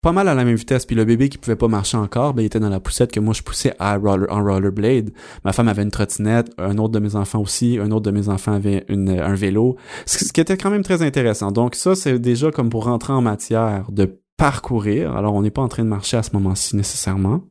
pas 0.06 0.12
mal 0.12 0.28
à 0.28 0.36
la 0.36 0.46
même 0.46 0.56
vitesse. 0.56 0.86
Puis 0.86 0.96
le 0.96 1.04
bébé 1.04 1.30
qui 1.30 1.40
pouvait 1.40 1.56
pas 1.56 1.68
marcher 1.68 1.98
encore, 1.98 2.36
ben, 2.36 2.44
il 2.44 2.46
était 2.46 2.60
dans 2.60 2.70
la 2.70 2.80
poussette 2.80 3.12
que 3.12 3.20
moi 3.20 3.34
je 3.34 3.42
poussais 3.42 3.74
à 3.80 3.98
roller, 3.98 4.32
en 4.32 4.44
rollerblade. 4.44 5.10
Ma 5.44 5.52
femme 5.52 5.68
avait 5.68 5.82
une 5.82 5.90
trottinette, 5.90 6.52
un 6.60 6.78
autre 6.78 6.94
de 6.94 7.00
mes 7.00 7.16
enfants 7.16 7.42
aussi, 7.42 7.80
un 7.82 7.90
autre 7.90 8.06
de 8.06 8.12
mes 8.12 8.30
enfants 8.30 8.54
avait 8.54 8.86
une, 8.88 9.10
un 9.10 9.34
vélo. 9.34 9.78
Ce 10.06 10.32
qui 10.32 10.40
était 10.40 10.58
quand 10.58 10.70
même 10.70 10.84
très 10.84 11.02
intéressant. 11.02 11.52
Donc 11.52 11.74
ça, 11.74 11.96
c'est 11.96 12.20
déjà 12.20 12.52
comme 12.52 12.70
pour 12.70 12.84
rentrer 12.84 13.14
en 13.14 13.22
matière 13.24 13.92
de 13.92 14.22
parcourir. 14.38 15.16
Alors 15.16 15.34
on 15.34 15.42
n'est 15.42 15.50
pas 15.50 15.64
en 15.64 15.70
train 15.70 15.84
de 15.84 15.90
marcher 15.90 16.18
à 16.18 16.24
ce 16.24 16.34
moment-ci 16.34 16.76
nécessairement. 16.76 17.42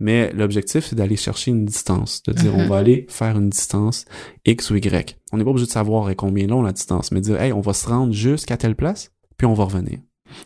Mais 0.00 0.32
l'objectif, 0.32 0.86
c'est 0.86 0.96
d'aller 0.96 1.14
chercher 1.14 1.52
une 1.52 1.64
distance, 1.64 2.24
de 2.24 2.32
dire 2.32 2.56
on 2.56 2.66
va 2.66 2.78
aller 2.78 3.06
faire 3.08 3.38
une 3.38 3.50
distance 3.50 4.04
X 4.44 4.72
ou 4.72 4.74
Y. 4.74 5.16
On 5.30 5.36
n'est 5.36 5.44
pas 5.44 5.50
obligé 5.50 5.66
de 5.66 5.70
savoir 5.70 6.10
combien 6.16 6.48
long 6.48 6.60
la 6.60 6.72
distance, 6.72 7.12
mais 7.12 7.20
dire 7.20 7.40
hey, 7.40 7.52
on 7.52 7.60
va 7.60 7.72
se 7.72 7.88
rendre 7.88 8.12
jusqu'à 8.12 8.56
telle 8.56 8.74
place, 8.74 9.12
puis 9.36 9.46
on 9.46 9.54
va 9.54 9.62
revenir. 9.62 10.00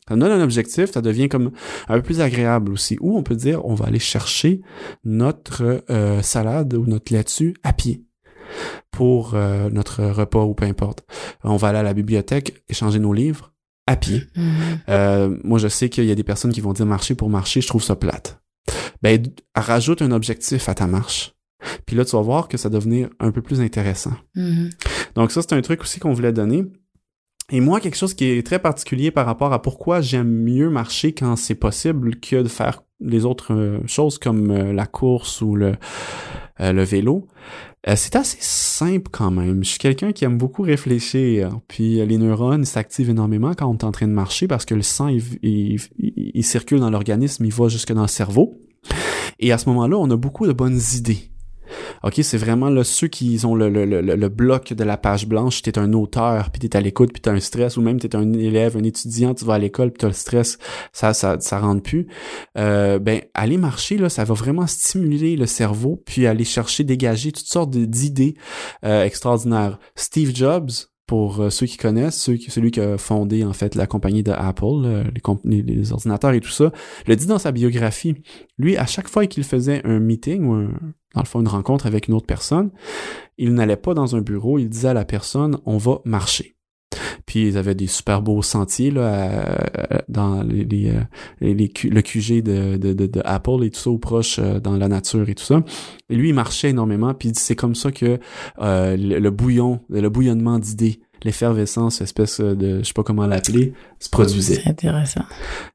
Ça 0.09 0.17
donne 0.17 0.31
un 0.31 0.43
objectif, 0.43 0.91
ça 0.93 1.01
devient 1.01 1.29
comme 1.29 1.53
un 1.89 1.97
peu 1.97 2.03
plus 2.03 2.21
agréable 2.21 2.73
aussi. 2.73 2.97
Ou 3.01 3.17
on 3.17 3.23
peut 3.23 3.37
dire, 3.37 3.65
on 3.65 3.75
va 3.75 3.87
aller 3.87 3.99
chercher 3.99 4.61
notre 5.05 5.85
euh, 5.91 6.23
salade 6.23 6.75
ou 6.75 6.87
notre 6.87 7.13
laitue 7.13 7.55
à 7.63 7.73
pied 7.73 8.05
pour 8.91 9.35
euh, 9.35 9.71
notre 9.71 10.05
repas 10.05 10.45
ou 10.45 10.55
peu 10.55 10.67
importe. 10.67 11.05
On 11.43 11.57
va 11.57 11.69
aller 11.69 11.79
à 11.79 11.83
la 11.83 11.95
bibliothèque, 11.95 12.63
échanger 12.69 12.99
nos 12.99 13.13
livres 13.13 13.53
à 13.87 13.97
pied. 13.97 14.23
Mm-hmm. 14.37 14.79
Euh, 14.89 15.39
moi, 15.43 15.59
je 15.59 15.69
sais 15.69 15.89
qu'il 15.89 16.05
y 16.05 16.11
a 16.11 16.15
des 16.15 16.25
personnes 16.25 16.53
qui 16.53 16.61
vont 16.61 16.73
dire 16.73 16.87
marcher 16.87 17.15
pour 17.15 17.29
marcher, 17.29 17.61
je 17.61 17.67
trouve 17.67 17.83
ça 17.83 17.97
plate. 17.97 18.41
Ben, 19.03 19.23
rajoute 19.55 20.03
un 20.03 20.13
objectif 20.13 20.69
à 20.69 20.75
ta 20.75 20.87
marche. 20.87 21.35
Puis 21.87 21.97
là, 21.97 22.05
tu 22.05 22.17
vas 22.17 22.23
voir 22.23 22.49
que 22.49 22.57
ça 22.57 22.69
va 22.69 22.75
devenir 22.77 23.09
un 23.21 23.31
peu 23.31 23.43
plus 23.43 23.61
intéressant. 23.61 24.15
Mm-hmm. 24.37 24.71
Donc 25.15 25.33
ça, 25.33 25.43
c'est 25.43 25.55
un 25.55 25.63
truc 25.63 25.83
aussi 25.83 26.01
qu'on 26.01 26.13
voulait 26.13 26.33
donner. 26.33 26.65
Et 27.55 27.61
moi, 27.61 27.81
quelque 27.81 27.99
chose 27.99 28.15
qui 28.15 28.25
est 28.25 28.47
très 28.47 28.59
particulier 28.59 29.11
par 29.11 29.27
rapport 29.27 29.53
à 29.53 29.61
pourquoi 29.61 30.01
j'aime 30.01 30.31
mieux 30.31 30.71
marcher 30.71 31.13
quand 31.13 31.37
c'est 31.37 31.55
possible 31.55 32.19
que 32.19 32.37
de 32.37 32.49
faire 32.49 32.83
les 32.99 33.27
autres 33.27 33.53
euh, 33.53 33.79
choses 33.87 34.19
comme 34.19 34.51
euh, 34.51 34.73
la 34.73 34.87
course 34.87 35.43
ou 35.43 35.55
le, 35.55 35.75
euh, 36.61 36.73
le 36.73 36.83
vélo, 36.83 37.29
c'est 37.95 38.17
assez 38.17 38.39
simple 38.41 39.11
quand 39.11 39.31
même. 39.31 39.63
Je 39.65 39.71
suis 39.71 39.79
quelqu'un 39.79 40.13
qui 40.13 40.25
aime 40.25 40.39
beaucoup 40.39 40.63
réfléchir. 40.63 41.59
Puis 41.67 41.97
les 42.07 42.17
neurones 42.17 42.65
s'activent 42.65 43.11
énormément 43.11 43.55
quand 43.55 43.69
on 43.69 43.77
est 43.77 43.85
en 43.85 43.91
train 43.91 44.07
de 44.07 44.13
marcher 44.13 44.47
parce 44.47 44.65
que 44.65 44.77
le 44.77 44.83
sang, 44.83 45.09
il, 45.09 45.81
il 45.99 46.45
circule 46.45 46.79
dans 46.79 46.91
l'organisme, 46.91 47.45
il 47.45 47.53
va 47.53 47.67
jusque 47.67 47.93
dans 47.93 48.03
le 48.03 48.09
cerveau. 48.09 48.55
Et 49.41 49.51
à 49.51 49.59
ce 49.59 49.69
moment-là, 49.71 49.97
on 49.99 50.09
a 50.11 50.17
beaucoup 50.17 50.47
de 50.47 50.53
bonnes 50.53 50.81
idées. 50.95 51.32
OK, 52.05 52.21
c'est 52.23 52.39
vraiment 52.39 52.69
là, 52.69 52.85
ceux 52.85 53.09
qui 53.09 53.41
ont 53.45 53.55
le, 53.55 53.69
le, 53.69 53.85
le, 53.85 54.01
le 54.01 54.29
bloc 54.29 54.73
de 54.73 54.85
la 54.85 54.97
page 54.97 55.27
blanche, 55.27 55.63
t'es 55.63 55.79
un 55.79 55.93
auteur, 55.93 56.51
puis 56.51 56.61
t'es 56.61 56.77
à 56.77 56.81
l'écoute, 56.81 57.13
puis 57.13 57.23
t'as 57.23 57.33
un 57.33 57.41
stress, 57.41 57.77
ou 57.77 57.83
même 57.83 58.01
t'es 58.01 58.17
un 58.17 58.33
élève, 58.33 58.77
un 58.77 58.83
étudiant, 58.83 59.35
tu 59.35 59.45
vas 59.45 59.55
à 59.55 59.59
l'école, 59.59 59.91
puis 59.91 60.01
t'as 60.01 60.09
le 60.09 60.13
stress, 60.13 60.59
ça, 60.93 61.15
ça, 61.15 61.39
ça 61.41 61.59
rentre 61.59 61.83
plus. 61.83 62.07
Euh, 62.59 62.99
ben, 62.99 63.23
aller 63.35 63.57
marcher, 63.57 63.97
là, 63.99 64.09
ça 64.09 64.25
va 64.25 64.35
vraiment 64.35 64.67
stimuler 64.67 65.37
le 65.37 65.47
cerveau, 65.47 66.03
puis 66.05 66.27
aller 66.27 66.45
chercher, 66.45 66.85
dégager 66.85 67.33
toutes 67.33 67.47
sortes 67.47 67.71
d'idées 67.71 68.35
euh, 68.85 69.05
extraordinaires. 69.05 69.79
Steve 69.95 70.35
Jobs, 70.35 70.71
pour 71.13 71.43
euh, 71.43 71.51
ceux 71.51 71.67
qui 71.67 71.77
connaissent, 71.77 72.19
ceux, 72.19 72.39
celui 72.39 72.71
qui 72.71 72.81
a 72.81 72.97
fondé 72.97 73.45
en 73.45 73.53
fait 73.53 73.75
la 73.75 73.87
compagnie 73.87 74.23
de 74.23 74.31
Apple, 74.31 75.11
les, 75.45 75.61
les, 75.61 75.93
ordinateurs 75.93 76.33
et 76.33 76.41
tout 76.41 76.49
ça, 76.49 76.73
le 77.07 77.15
dit 77.17 77.27
dans 77.27 77.39
sa 77.39 77.53
biographie. 77.53 78.15
Lui, 78.57 78.79
à 78.79 78.87
chaque 78.87 79.09
fois 79.09 79.27
qu'il 79.27 79.45
faisait 79.45 79.83
un 79.85 80.01
meeting 80.01 80.47
ou 80.47 80.55
un, 80.55 80.71
dans 81.15 81.21
le 81.21 81.27
fond 81.27 81.41
une 81.41 81.49
rencontre 81.49 81.85
avec 81.85 82.09
une 82.09 82.15
autre 82.15 82.25
personne, 82.25 82.71
il 83.37 83.53
n'allait 83.53 83.77
pas 83.77 83.93
dans 83.93 84.17
un 84.17 84.23
bureau, 84.23 84.59
il 84.59 84.71
disait 84.71 84.89
à 84.89 84.95
la 84.95 85.05
personne 85.05 85.59
on 85.67 85.77
va 85.77 86.01
marcher. 86.07 86.57
Puis 87.27 87.49
ils 87.49 87.59
avaient 87.59 87.75
des 87.75 87.87
super 87.87 88.23
beaux 88.23 88.43
sentiers 88.43 88.91
là, 88.91 89.59
dans 90.09 90.43
les, 90.43 90.65
les, 90.65 90.93
les, 91.41 91.73
le 91.85 92.03
QG 92.03 92.43
de, 92.43 92.77
de, 92.77 92.93
de, 92.93 93.07
de, 93.07 93.23
Apple 93.25 93.65
et 93.65 93.71
tout 93.71 93.81
ça, 93.81 93.91
ou 93.91 93.99
proche 93.99 94.39
dans 94.39 94.77
la 94.77 94.89
nature 94.89 95.29
et 95.29 95.35
tout 95.35 95.45
ça. 95.45 95.63
Et 96.11 96.17
lui, 96.17 96.31
il 96.31 96.35
marchait 96.35 96.71
énormément, 96.71 97.15
puis 97.15 97.33
c'est 97.35 97.57
comme 97.57 97.75
ça 97.75 97.93
que 97.93 98.19
le, 98.59 99.31
bouillon, 99.31 99.81
le 99.91 100.09
bouillonnement 100.09 100.59
d'idées 100.59 101.01
l'effervescence, 101.25 102.01
espèce 102.01 102.41
de, 102.41 102.79
je 102.79 102.85
sais 102.85 102.93
pas 102.93 103.03
comment 103.03 103.27
l'appeler, 103.27 103.73
se 103.99 104.09
produisait. 104.09 104.61
C'est 104.63 104.71
intéressant. 104.71 105.23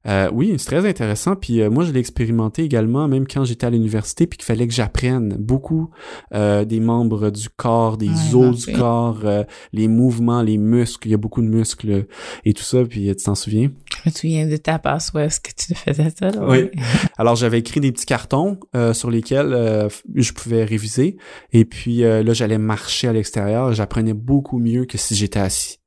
Euh, 0.08 0.30
oui, 0.34 0.56
c'est 0.58 0.66
très 0.66 0.88
intéressant. 0.88 1.36
Puis 1.36 1.62
euh, 1.62 1.70
moi, 1.70 1.84
je 1.84 1.92
l'ai 1.92 2.00
expérimenté 2.00 2.64
également, 2.64 3.08
même 3.08 3.28
quand 3.28 3.46
j'étais 3.46 3.66
à 3.66 3.70
l'université, 3.70 4.28
puis 4.28 4.38
qu'il 4.38 4.46
fallait 4.46 4.68
que 4.68 4.74
j'apprenne 4.74 5.36
beaucoup 5.38 5.90
euh, 6.34 6.66
des 6.66 6.80
membres 6.80 7.30
du 7.30 7.50
corps, 7.50 7.98
des 7.98 8.36
os 8.36 8.66
du 8.66 8.74
corps, 8.74 9.22
euh, 9.24 9.44
les 9.74 9.88
mouvements, 9.88 10.42
les 10.42 10.58
muscles. 10.58 11.08
Il 11.08 11.12
y 11.12 11.14
a 11.14 11.18
beaucoup 11.18 11.42
de 11.42 11.48
muscles 11.48 12.06
et 12.46 12.54
tout 12.54 12.64
ça. 12.64 12.84
Puis 12.84 13.08
tu 13.16 13.24
t'en 13.24 13.36
souviens? 13.36 13.70
Je 14.04 14.10
me 14.10 14.14
souviens 14.14 14.48
de 14.48 14.58
ta 14.58 14.80
passe 14.80 15.12
où 15.14 15.20
est-ce 15.20 15.40
que 15.40 15.52
tu 15.56 15.74
faisais 15.76 16.12
ça. 16.18 16.30
Là, 16.32 16.48
oui. 16.48 16.70
Alors 17.18 17.36
j'avais 17.36 17.60
écrit 17.60 17.80
des 17.80 17.92
petits 17.92 18.06
cartons 18.06 18.60
sur 18.94 19.10
lesquels 19.10 19.90
je 20.16 20.32
pouvais 20.34 20.64
réviser. 20.64 21.18
Et 21.54 21.66
puis 21.66 22.00
là, 22.00 22.34
j'allais 22.34 22.58
marcher 22.58 23.08
à 23.08 23.14
l'extérieur. 23.14 23.74
J'apprenais 23.74 24.14
beaucoup 24.14 24.60
mieux 24.60 24.86
que 24.86 24.98
si 24.98 25.16
j'étais 25.16 25.40
assis. 25.40 25.80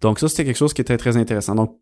Donc 0.00 0.18
ça, 0.18 0.28
c'était 0.28 0.44
quelque 0.44 0.56
chose 0.56 0.72
qui 0.72 0.80
était 0.80 0.96
très 0.96 1.16
intéressant. 1.16 1.54
Donc, 1.54 1.78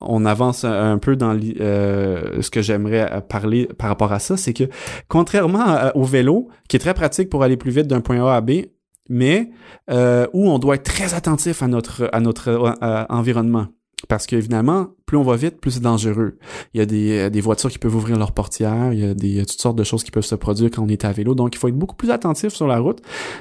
on 0.00 0.24
avance 0.24 0.64
un 0.64 0.98
peu 0.98 1.16
dans 1.16 1.36
euh, 1.36 2.40
ce 2.40 2.50
que 2.50 2.62
j'aimerais 2.62 3.22
parler 3.28 3.66
par 3.66 3.88
rapport 3.88 4.12
à 4.12 4.20
ça, 4.20 4.36
c'est 4.36 4.54
que 4.54 4.64
contrairement 5.08 5.90
au 5.94 6.04
vélo, 6.04 6.48
qui 6.68 6.76
est 6.76 6.80
très 6.80 6.94
pratique 6.94 7.28
pour 7.28 7.42
aller 7.42 7.56
plus 7.56 7.72
vite 7.72 7.88
d'un 7.88 8.00
point 8.00 8.24
A 8.24 8.36
à 8.36 8.40
B, 8.40 8.66
mais 9.08 9.50
euh, 9.90 10.26
où 10.32 10.48
on 10.48 10.58
doit 10.58 10.76
être 10.76 10.84
très 10.84 11.14
attentif 11.14 11.62
à 11.62 11.68
notre 11.68 12.08
à 12.12 12.20
notre 12.20 12.48
euh, 12.48 13.04
environnement. 13.08 13.66
Parce 14.06 14.26
qu'évidemment, 14.26 14.90
plus 15.06 15.16
on 15.16 15.24
va 15.24 15.34
vite, 15.34 15.60
plus 15.60 15.72
c'est 15.72 15.80
dangereux. 15.80 16.38
Il 16.72 16.78
y 16.78 16.80
a 16.80 16.86
des, 16.86 17.18
euh, 17.18 17.30
des, 17.30 17.40
voitures 17.40 17.68
qui 17.68 17.78
peuvent 17.78 17.96
ouvrir 17.96 18.16
leurs 18.16 18.30
portières, 18.30 18.92
il 18.92 19.00
y 19.00 19.04
a 19.04 19.12
des, 19.12 19.44
toutes 19.44 19.60
sortes 19.60 19.76
de 19.76 19.82
choses 19.82 20.04
qui 20.04 20.12
peuvent 20.12 20.24
se 20.24 20.36
produire 20.36 20.70
quand 20.70 20.84
on 20.84 20.88
est 20.88 21.04
à 21.04 21.10
vélo. 21.10 21.34
Donc, 21.34 21.54
il 21.54 21.58
faut 21.58 21.66
être 21.66 21.76
beaucoup 21.76 21.96
plus 21.96 22.10
attentif 22.10 22.54
sur 22.54 22.68
la 22.68 22.78
route. 22.78 23.00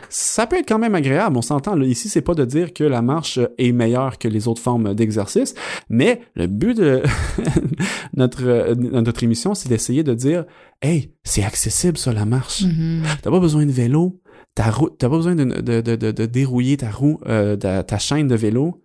Ça 0.09 0.47
peut 0.47 0.57
être 0.57 0.67
quand 0.67 0.79
même 0.79 0.95
agréable, 0.95 1.37
on 1.37 1.43
s'entend. 1.43 1.79
Ici, 1.81 2.09
c'est 2.09 2.21
pas 2.21 2.33
de 2.33 2.43
dire 2.43 2.73
que 2.73 2.83
la 2.83 3.03
marche 3.03 3.39
est 3.59 3.71
meilleure 3.71 4.17
que 4.17 4.27
les 4.27 4.47
autres 4.47 4.61
formes 4.61 4.95
d'exercice, 4.95 5.53
mais 5.89 6.21
le 6.33 6.47
but 6.47 6.75
de 6.75 7.03
notre, 8.15 8.73
notre 8.73 9.23
émission, 9.23 9.53
c'est 9.53 9.69
d'essayer 9.69 10.03
de 10.03 10.15
dire, 10.15 10.45
hey, 10.81 11.11
c'est 11.23 11.43
accessible 11.43 11.99
ça, 11.99 12.13
la 12.13 12.25
marche. 12.25 12.63
Mm-hmm. 12.63 13.01
T'as 13.21 13.29
pas 13.29 13.39
besoin 13.39 13.65
de 13.65 13.71
vélo, 13.71 14.19
ta 14.57 14.71
roue, 14.71 14.89
t'as 14.89 15.07
pas 15.07 15.17
besoin 15.17 15.35
de, 15.35 15.43
de, 15.43 15.81
de, 15.81 16.11
de, 16.11 16.25
dérouiller 16.25 16.77
ta 16.77 16.89
roue, 16.89 17.19
euh, 17.27 17.55
ta 17.55 17.97
chaîne 17.99 18.27
de 18.27 18.33
vélo. 18.33 18.81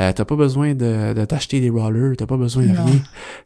Euh, 0.00 0.12
t'as 0.12 0.24
pas 0.24 0.34
besoin 0.34 0.74
de, 0.74 1.14
de 1.14 1.24
t'acheter 1.24 1.60
des 1.60 1.70
rollers, 1.70 2.16
t'as 2.18 2.26
pas 2.26 2.36
besoin 2.36 2.64
de 2.64 2.72
rien. 2.72 3.00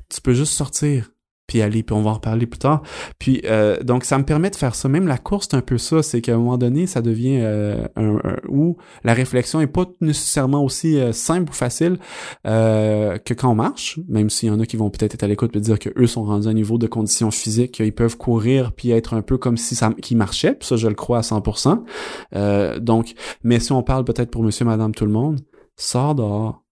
Tu 0.09 0.23
peux 0.23 0.33
juste 0.33 0.55
sortir 0.55 1.11
puis 1.47 1.63
aller, 1.63 1.83
puis 1.83 1.95
on 1.95 2.03
va 2.03 2.11
en 2.11 2.15
reparler 2.15 2.47
plus 2.47 2.59
tard. 2.59 2.83
Puis 3.19 3.43
euh, 3.45 3.83
donc 3.83 4.05
ça 4.05 4.19
me 4.19 4.25
permet 4.25 4.51
de 4.51 4.57
faire 4.57 4.75
ça. 4.75 4.89
Même 4.89 5.07
la 5.07 5.19
course, 5.19 5.49
c'est 5.51 5.57
un 5.57 5.63
peu 5.63 5.79
ça, 5.79 6.03
c'est 6.03 6.21
qu'à 6.21 6.35
un 6.35 6.39
moment 6.39 6.59
donné, 6.59 6.87
ça 6.87 7.03
devient 7.03 7.39
euh, 7.41 7.87
un, 7.97 8.19
où 8.49 8.77
la 9.05 9.15
réflexion 9.15 9.61
est 9.61 9.67
pas 9.67 9.87
nécessairement 10.01 10.65
aussi 10.65 10.99
euh, 10.99 11.13
simple 11.13 11.51
ou 11.51 11.55
facile 11.55 11.99
que 12.45 13.35
quand 13.35 13.51
on 13.51 13.55
marche, 13.55 13.99
même 14.09 14.31
s'il 14.31 14.49
y 14.49 14.53
en 14.53 14.61
a 14.61 14.67
qui 14.67 14.77
vont 14.77 14.91
peut-être 14.91 15.15
être 15.15 15.23
à 15.23 15.27
l'écoute 15.27 15.55
et 15.57 15.61
dire 15.61 15.79
que 15.79 15.91
eux 15.97 16.07
sont 16.07 16.25
rendus 16.25 16.49
à 16.49 16.51
un 16.51 16.55
niveau 16.55 16.79
de 16.79 16.87
conditions 16.87 17.31
physiques, 17.31 17.73
qu'ils 17.73 17.93
peuvent 17.93 18.17
courir 18.17 18.73
puis 18.73 18.91
être 18.91 19.15
un 19.15 19.23
peu 19.23 19.39
comme 19.39 19.57
si 19.57 19.75
ça 19.75 19.93
qui 20.03 20.15
marchait, 20.17 20.55
puis 20.55 20.67
ça 20.67 20.77
je 20.77 20.89
le 20.89 20.95
crois 20.95 21.19
à 21.19 21.23
100%. 21.23 22.81
donc, 22.81 23.15
mais 23.43 23.61
si 23.61 23.73
on 23.73 23.83
parle 23.83 24.05
peut-être 24.05 24.31
pour 24.31 24.43
monsieur, 24.43 24.65
madame, 24.65 24.95
tout 24.95 25.07
le 25.07 25.13
monde, 25.13 25.41
sors 25.77 26.15
dehors 26.15 26.65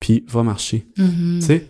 puis 0.00 0.24
va 0.28 0.42
marcher. 0.42 0.88
Mm-hmm. 0.96 1.40
Tu 1.40 1.46
sais, 1.46 1.68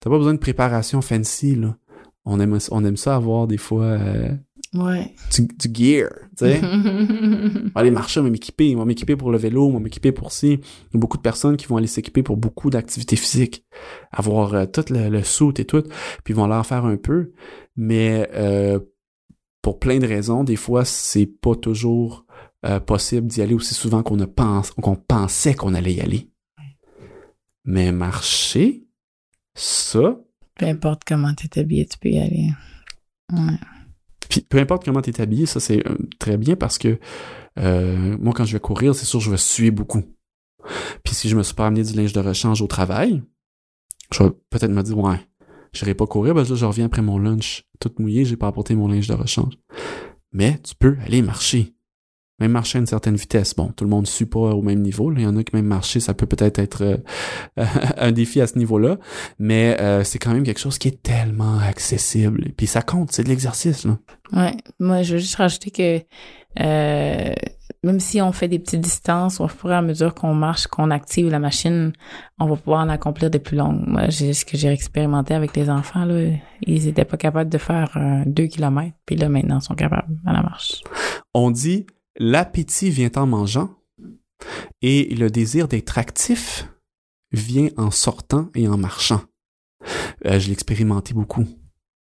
t'as 0.00 0.10
pas 0.10 0.18
besoin 0.18 0.34
de 0.34 0.38
préparation 0.38 1.00
fancy 1.02 1.56
là 1.56 1.76
on 2.24 2.40
aime, 2.40 2.58
on 2.70 2.84
aime 2.84 2.96
ça 2.96 3.16
avoir 3.16 3.46
des 3.46 3.58
fois 3.58 3.84
euh, 3.84 4.30
ouais. 4.74 5.14
du, 5.32 5.46
du, 5.46 5.84
gear, 5.84 6.10
tu 6.36 6.46
sais. 6.46 6.60
on 6.62 7.68
va 7.74 7.80
aller 7.80 7.90
marcher, 7.90 8.20
on 8.20 8.24
va 8.24 8.30
m'équiper, 8.30 8.74
on 8.74 8.78
va 8.78 8.84
m'équiper 8.84 9.16
pour 9.16 9.30
le 9.30 9.38
vélo, 9.38 9.66
on 9.66 9.72
va 9.72 9.80
m'équiper 9.80 10.12
pour 10.12 10.32
ci. 10.32 10.52
Il 10.52 10.94
y 10.94 10.96
a 10.96 10.98
beaucoup 10.98 11.16
de 11.16 11.22
personnes 11.22 11.56
qui 11.56 11.66
vont 11.66 11.76
aller 11.76 11.86
s'équiper 11.86 12.22
pour 12.22 12.36
beaucoup 12.36 12.70
d'activités 12.70 13.16
physiques, 13.16 13.64
avoir 14.12 14.54
euh, 14.54 14.66
tout 14.66 14.84
le, 14.90 15.08
le 15.08 15.22
suit 15.22 15.54
et 15.58 15.64
tout, 15.64 15.82
puis 16.24 16.32
ils 16.32 16.36
vont 16.36 16.46
leur 16.46 16.66
faire 16.66 16.84
un 16.84 16.96
peu, 16.96 17.32
mais 17.76 18.28
euh, 18.34 18.78
pour 19.64 19.78
plein 19.78 19.98
de 19.98 20.06
raisons, 20.06 20.44
des 20.44 20.56
fois, 20.56 20.84
c'est 20.84 21.26
pas 21.26 21.54
toujours 21.54 22.26
euh, 22.66 22.80
possible 22.80 23.26
d'y 23.26 23.42
aller 23.42 23.54
aussi 23.54 23.74
souvent 23.74 24.02
qu'on 24.02 24.18
pense, 24.26 24.70
qu'on 24.70 24.94
pensait 24.94 25.54
qu'on 25.54 25.74
allait 25.74 25.94
y 25.94 26.00
aller. 26.00 26.30
Mais 27.64 27.90
marcher, 27.92 28.86
ça, 29.54 30.18
peu 30.56 30.66
importe 30.66 31.02
comment 31.06 31.34
tu 31.34 31.46
es 31.46 31.58
habillé, 31.58 31.86
tu 31.86 31.98
peux 31.98 32.10
y 32.10 32.18
aller. 32.18 32.50
Ouais. 33.32 33.58
Puis 34.28 34.40
peu 34.40 34.58
importe 34.58 34.84
comment 34.84 35.02
tu 35.02 35.10
es 35.10 35.20
habillé, 35.20 35.46
ça 35.46 35.60
c'est 35.60 35.86
euh, 35.86 35.96
très 36.18 36.36
bien 36.36 36.56
parce 36.56 36.78
que 36.78 36.98
euh, 37.58 38.16
moi 38.18 38.32
quand 38.34 38.44
je 38.44 38.52
vais 38.52 38.60
courir, 38.60 38.94
c'est 38.94 39.04
sûr 39.04 39.20
je 39.20 39.30
vais 39.30 39.36
suer 39.36 39.70
beaucoup. 39.70 40.02
Puis 41.04 41.14
si 41.14 41.28
je 41.28 41.36
me 41.36 41.42
suis 41.42 41.54
pas 41.54 41.66
amené 41.66 41.82
du 41.82 41.92
linge 41.94 42.12
de 42.12 42.20
rechange 42.20 42.62
au 42.62 42.66
travail, 42.66 43.22
je 44.12 44.22
vais 44.22 44.30
peut-être 44.50 44.70
me 44.70 44.82
dire 44.82 44.98
ouais, 44.98 45.20
j'irai 45.72 45.94
pas 45.94 46.06
courir 46.06 46.34
parce 46.34 46.48
que 46.48 46.54
je 46.54 46.64
reviens 46.64 46.86
après 46.86 47.02
mon 47.02 47.18
lunch 47.18 47.64
tout 47.80 47.92
mouillé, 47.98 48.24
j'ai 48.24 48.36
pas 48.36 48.46
apporté 48.46 48.74
mon 48.74 48.88
linge 48.88 49.08
de 49.08 49.14
rechange. 49.14 49.58
Mais 50.32 50.58
tu 50.62 50.74
peux 50.74 50.96
aller 51.04 51.22
marcher 51.22 51.73
même 52.40 52.50
marcher 52.50 52.78
à 52.78 52.80
une 52.80 52.86
certaine 52.86 53.14
vitesse. 53.14 53.54
Bon, 53.54 53.68
tout 53.68 53.84
le 53.84 53.90
monde 53.90 54.02
ne 54.02 54.08
suit 54.08 54.26
pas 54.26 54.38
au 54.38 54.62
même 54.62 54.80
niveau. 54.80 55.12
Il 55.12 55.22
y 55.22 55.26
en 55.26 55.36
a 55.36 55.44
qui 55.44 55.54
même 55.54 55.66
marcher, 55.66 56.00
ça 56.00 56.14
peut 56.14 56.26
peut-être 56.26 56.58
être, 56.58 56.82
euh, 56.82 56.96
un 57.96 58.12
défi 58.12 58.40
à 58.40 58.46
ce 58.46 58.58
niveau-là, 58.58 58.98
mais 59.38 59.80
euh, 59.80 60.02
c'est 60.02 60.18
quand 60.18 60.32
même 60.32 60.42
quelque 60.42 60.60
chose 60.60 60.78
qui 60.78 60.88
est 60.88 61.02
tellement 61.02 61.58
accessible. 61.58 62.52
Puis 62.56 62.66
ça 62.66 62.82
compte, 62.82 63.12
c'est 63.12 63.24
de 63.24 63.28
l'exercice. 63.28 63.84
Là. 63.84 63.98
Ouais, 64.32 64.56
moi 64.80 65.02
je 65.02 65.14
veux 65.14 65.18
juste 65.18 65.36
rajouter 65.36 65.70
que 65.70 66.00
euh, 66.60 67.34
même 67.82 68.00
si 68.00 68.20
on 68.20 68.32
fait 68.32 68.48
des 68.48 68.58
petites 68.58 68.80
distances, 68.80 69.40
au 69.40 69.48
fur 69.48 69.70
et 69.70 69.74
à 69.74 69.82
mesure 69.82 70.14
qu'on 70.14 70.34
marche, 70.34 70.66
qu'on 70.66 70.90
active 70.90 71.28
la 71.30 71.38
machine, 71.38 71.92
on 72.40 72.46
va 72.46 72.56
pouvoir 72.56 72.80
en 72.80 72.88
accomplir 72.88 73.30
des 73.30 73.38
plus 73.38 73.56
longues. 73.56 73.82
Moi, 73.86 74.08
j'ai 74.08 74.32
ce 74.32 74.44
que 74.44 74.56
j'ai 74.56 74.68
expérimenté 74.68 75.34
avec 75.34 75.54
les 75.56 75.68
enfants, 75.68 76.04
là, 76.04 76.30
ils 76.62 76.88
étaient 76.88 77.04
pas 77.04 77.16
capables 77.16 77.50
de 77.50 77.58
faire 77.58 77.96
deux 78.26 78.46
kilomètres, 78.46 78.96
puis 79.04 79.16
là 79.16 79.28
maintenant 79.28 79.58
ils 79.58 79.64
sont 79.64 79.74
capables 79.74 80.16
à 80.24 80.32
la 80.32 80.42
marche. 80.42 80.82
On 81.34 81.50
dit 81.50 81.86
L'appétit 82.16 82.90
vient 82.90 83.10
en 83.16 83.26
mangeant 83.26 83.70
et 84.82 85.14
le 85.14 85.30
désir 85.30 85.68
d'être 85.68 85.98
actif 85.98 86.68
vient 87.32 87.70
en 87.76 87.90
sortant 87.90 88.50
et 88.54 88.68
en 88.68 88.76
marchant. 88.76 89.22
Euh, 90.26 90.38
je 90.38 90.48
l'expérimentais 90.48 91.14
beaucoup. 91.14 91.46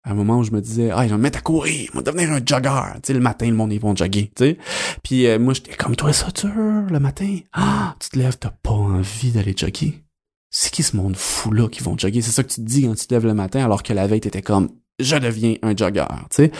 À 0.03 0.11
un 0.11 0.13
moment 0.15 0.39
où 0.39 0.43
je 0.43 0.51
me 0.51 0.61
disais, 0.61 0.91
ah, 0.91 1.03
je 1.03 1.09
vais 1.09 1.17
me 1.17 1.21
mettre 1.21 1.39
à 1.39 1.41
courir, 1.41 1.89
je 1.91 1.97
vais 1.97 2.03
devenir 2.03 2.31
un 2.31 2.41
jogger. 2.43 2.93
Tu 2.95 2.99
sais, 3.03 3.13
le 3.13 3.19
matin, 3.19 3.47
le 3.47 3.55
monde, 3.55 3.73
ils 3.73 3.79
vont 3.79 3.95
jogger, 3.95 4.31
tu 4.35 4.43
sais. 4.43 4.57
Puis 5.03 5.27
euh, 5.27 5.37
moi, 5.37 5.53
j'étais 5.53 5.75
comme, 5.75 5.95
toi, 5.95 6.13
ça 6.13 6.31
dur, 6.31 6.49
le 6.89 6.99
matin? 6.99 7.39
Ah, 7.53 7.95
tu 7.99 8.09
te 8.09 8.17
lèves, 8.17 8.37
t'as 8.39 8.49
pas 8.49 8.71
envie 8.71 9.31
d'aller 9.31 9.53
jogger? 9.55 10.03
C'est 10.49 10.71
qui 10.71 10.81
ce 10.83 10.95
monde 10.95 11.15
fou-là 11.15 11.67
qui 11.67 11.83
vont 11.83 11.97
jogger? 11.97 12.21
C'est 12.21 12.31
ça 12.31 12.43
que 12.43 12.49
tu 12.49 12.61
te 12.61 12.65
dis 12.65 12.83
quand 12.83 12.95
tu 12.95 13.05
te 13.05 13.13
lèves 13.13 13.25
le 13.25 13.35
matin, 13.35 13.63
alors 13.63 13.83
que 13.83 13.93
la 13.93 14.07
veille, 14.07 14.21
t'étais 14.21 14.41
comme, 14.41 14.69
je 14.99 15.17
deviens 15.17 15.55
un 15.61 15.75
jogger, 15.75 16.05
tu 16.31 16.37
sais. 16.37 16.51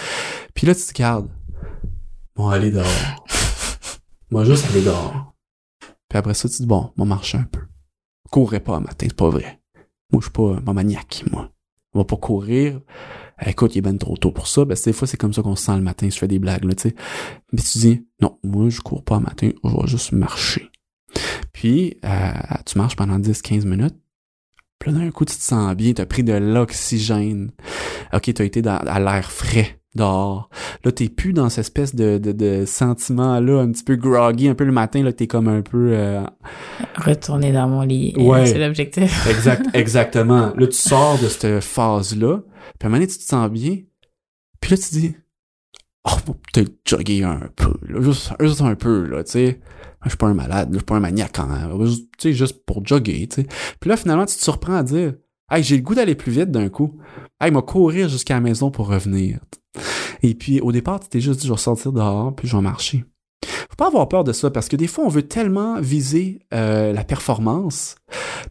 Puis 0.54 0.68
là, 0.68 0.76
tu 0.76 0.82
te 0.82 0.90
regardes. 0.90 1.30
Bon, 2.40 2.48
allez 2.48 2.72
dehors. 2.72 2.86
Moi, 4.32 4.46
juste 4.46 4.66
aller 4.70 4.82
dehors. 4.82 5.34
Puis 6.08 6.18
après 6.18 6.34
ça, 6.34 6.48
tu 6.48 6.62
dis, 6.62 6.66
bon, 6.66 6.94
moi, 6.96 7.06
marcher 7.06 7.38
un 7.38 7.44
peu. 7.44 7.60
Courrais 8.32 8.62
pas 8.62 8.78
un 8.78 8.80
matin, 8.80 9.08
c'est 9.10 9.14
pas 9.14 9.30
vrai. 9.30 9.60
Moi, 10.10 10.22
je 10.22 10.28
suis 10.28 10.32
pas 10.32 10.58
un 10.66 10.74
maniaque, 10.74 11.26
moi. 11.30 11.52
On 11.92 12.00
va 12.00 12.06
pas 12.06 12.16
courir. 12.16 12.80
Écoute, 13.46 13.76
il 13.76 13.80
est 13.80 13.82
ben 13.82 13.98
trop 13.98 14.16
tôt 14.16 14.32
pour 14.32 14.48
ça. 14.48 14.64
Ben, 14.64 14.78
des 14.82 14.94
fois, 14.94 15.06
c'est 15.06 15.18
comme 15.18 15.34
ça 15.34 15.42
qu'on 15.42 15.58
se 15.58 15.66
sent 15.66 15.76
le 15.76 15.82
matin. 15.82 16.10
Je 16.10 16.18
fais 16.18 16.30
des 16.30 16.40
blagues, 16.40 16.64
là, 16.64 16.76
tu 16.76 16.84
sais. 16.84 16.96
Mais 17.52 17.62
tu 17.62 17.78
dis, 17.78 18.08
non, 18.22 18.40
moi, 18.42 18.70
je 18.70 18.80
cours 18.80 19.04
pas 19.04 19.16
un 19.18 19.20
matin. 19.20 19.50
Je 19.62 19.70
vais 19.70 19.88
juste 19.88 20.14
marcher. 20.14 20.72
Puis, 21.52 21.98
euh, 22.06 22.32
tu 22.66 22.78
marches 22.78 22.96
pendant 22.96 23.20
10-15 23.20 23.66
minutes. 23.66 23.98
Puis 24.80 24.94
là, 24.94 25.00
d'un 25.00 25.12
coup, 25.12 25.26
tu 25.26 25.36
te 25.36 25.42
sens 25.42 25.76
bien. 25.76 25.92
T'as 25.92 26.06
pris 26.06 26.24
de 26.24 26.32
l'oxygène. 26.32 27.52
OK, 28.14 28.34
t'as 28.34 28.46
été 28.46 28.62
dans, 28.62 28.78
à 28.78 29.00
l'air 29.02 29.30
frais 29.30 29.79
dehors. 29.96 30.50
Là, 30.84 30.92
t'es 30.92 31.10
plus 31.10 31.34
dans 31.34 31.50
cette 31.50 31.66
espèce 31.66 31.96
de, 31.96 32.18
de, 32.18 32.32
de 32.32 32.66
sentiment-là, 32.66 33.62
un 33.62 33.72
petit 33.72 33.84
peu 33.84 33.96
groggy, 33.96 34.48
un 34.48 34.56
peu 34.56 34.64
le 34.64 34.72
matin, 34.72 35.04
là, 35.04 35.14
t'es 35.14 35.28
comme 35.28 35.48
un 35.48 35.62
peu... 35.62 35.92
Euh... 35.94 36.24
Retourner 36.96 37.52
dans 37.52 37.68
mon 37.68 37.82
lit, 37.82 38.14
ouais. 38.18 38.46
c'est 38.46 38.60
l'objectif. 38.60 39.28
exact, 39.30 39.66
exactement. 39.74 40.54
Là, 40.56 40.68
tu 40.68 40.78
sors 40.78 41.18
de 41.20 41.28
cette 41.28 41.64
phase-là, 41.64 42.38
puis 42.38 42.84
à 42.84 42.86
un 42.86 42.90
moment 42.90 42.98
donné, 42.98 43.08
tu 43.08 43.18
te 43.18 43.24
sens 43.24 43.50
bien, 43.50 43.78
puis 44.62 44.72
là, 44.72 44.78
tu 44.78 44.90
dis, 44.92 45.16
oh, 46.06 46.34
peut-être 46.54 46.72
jogger 46.86 47.24
un 47.24 47.50
peu, 47.56 47.74
là, 47.88 48.02
juste, 48.02 48.34
juste 48.40 48.62
un 48.62 48.76
peu, 48.76 49.06
là, 49.08 49.24
tu 49.24 49.32
sais. 49.32 49.60
Je 50.06 50.10
suis 50.10 50.18
pas 50.18 50.28
un 50.28 50.34
malade, 50.34 50.70
je 50.72 50.78
suis 50.78 50.86
pas 50.86 50.96
un 50.96 51.02
maniaque, 51.02 51.40
hein, 51.40 51.70
tu 51.78 52.08
sais, 52.18 52.34
juste 52.34 52.66
pour 52.66 52.86
jogger, 52.86 53.28
tu 53.28 53.42
sais. 53.42 53.48
Puis 53.82 53.90
là, 53.90 53.98
finalement, 53.98 54.26
tu 54.26 54.38
te 54.38 54.42
surprends 54.42 54.76
à 54.76 54.84
dire, 54.84 55.14
hey, 55.52 55.64
j'ai 55.64 55.78
le 55.78 55.84
goût 55.84 55.96
d'aller 55.96 56.16
plus 56.16 56.32
vite 56.32 56.52
d'un 56.52 56.70
coup. 56.70 56.98
Hey, 57.40 57.52
m'a 57.52 57.62
courir 57.62 58.10
jusqu'à 58.10 58.36
la 58.36 58.42
maison 58.42 58.72
pour 58.72 58.88
revenir. 58.88 59.40
Et 60.24 60.36
puis, 60.36 60.60
au 60.60 60.72
départ, 60.72 61.00
tu 61.00 61.10
t'es 61.10 61.22
juste 61.22 61.42
dit, 61.42 61.48
je 61.48 61.54
vais 61.54 61.58
sortir 61.58 61.92
dehors, 61.92 62.36
puis 62.36 62.48
je 62.48 62.56
vais 62.56 62.62
marcher. 62.62 63.06
Faut 63.46 63.76
pas 63.78 63.88
avoir 63.88 64.10
peur 64.10 64.24
de 64.24 64.34
ça 64.34 64.50
parce 64.52 64.68
que 64.68 64.76
des 64.76 64.88
fois, 64.88 65.06
on 65.06 65.10
veut 65.10 65.28
tellement 65.28 65.80
viser 65.80 66.40
euh, 66.54 66.92
la 66.92 67.04
performance, 67.04 67.96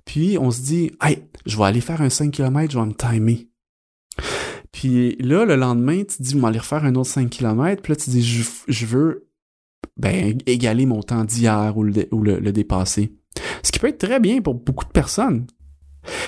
puis 0.05 0.39
on 0.39 0.51
se 0.51 0.63
dit, 0.63 0.91
hey, 1.03 1.25
je 1.45 1.57
vais 1.57 1.65
aller 1.65 1.81
faire 1.81 2.01
un 2.01 2.11
5 2.11 2.31
km, 2.31 2.73
je 2.73 2.79
vais 2.79 2.87
me 2.87 2.95
timer. 2.95 3.49
Puis 4.73 5.17
là, 5.21 5.45
le 5.45 5.57
lendemain, 5.57 5.99
tu 5.99 6.17
te 6.17 6.23
dis, 6.23 6.31
je 6.31 6.39
vais 6.39 6.47
aller 6.47 6.59
refaire 6.59 6.85
un 6.85 6.95
autre 6.95 7.11
5 7.11 7.29
km, 7.29 7.83
puis 7.83 7.93
là, 7.93 7.97
tu 7.97 8.11
dis, 8.11 8.23
je, 8.23 8.45
je 8.69 8.87
veux 8.87 9.29
ben, 9.97 10.39
égaler 10.47 10.87
mon 10.87 11.03
temps 11.03 11.25
d'hier 11.25 11.77
ou, 11.77 11.83
le, 11.83 12.09
ou 12.13 12.23
le, 12.23 12.39
le 12.39 12.53
dépasser. 12.53 13.13
Ce 13.63 13.73
qui 13.73 13.79
peut 13.79 13.89
être 13.89 13.99
très 13.99 14.21
bien 14.21 14.41
pour 14.41 14.55
beaucoup 14.55 14.85
de 14.85 14.91
personnes. 14.91 15.47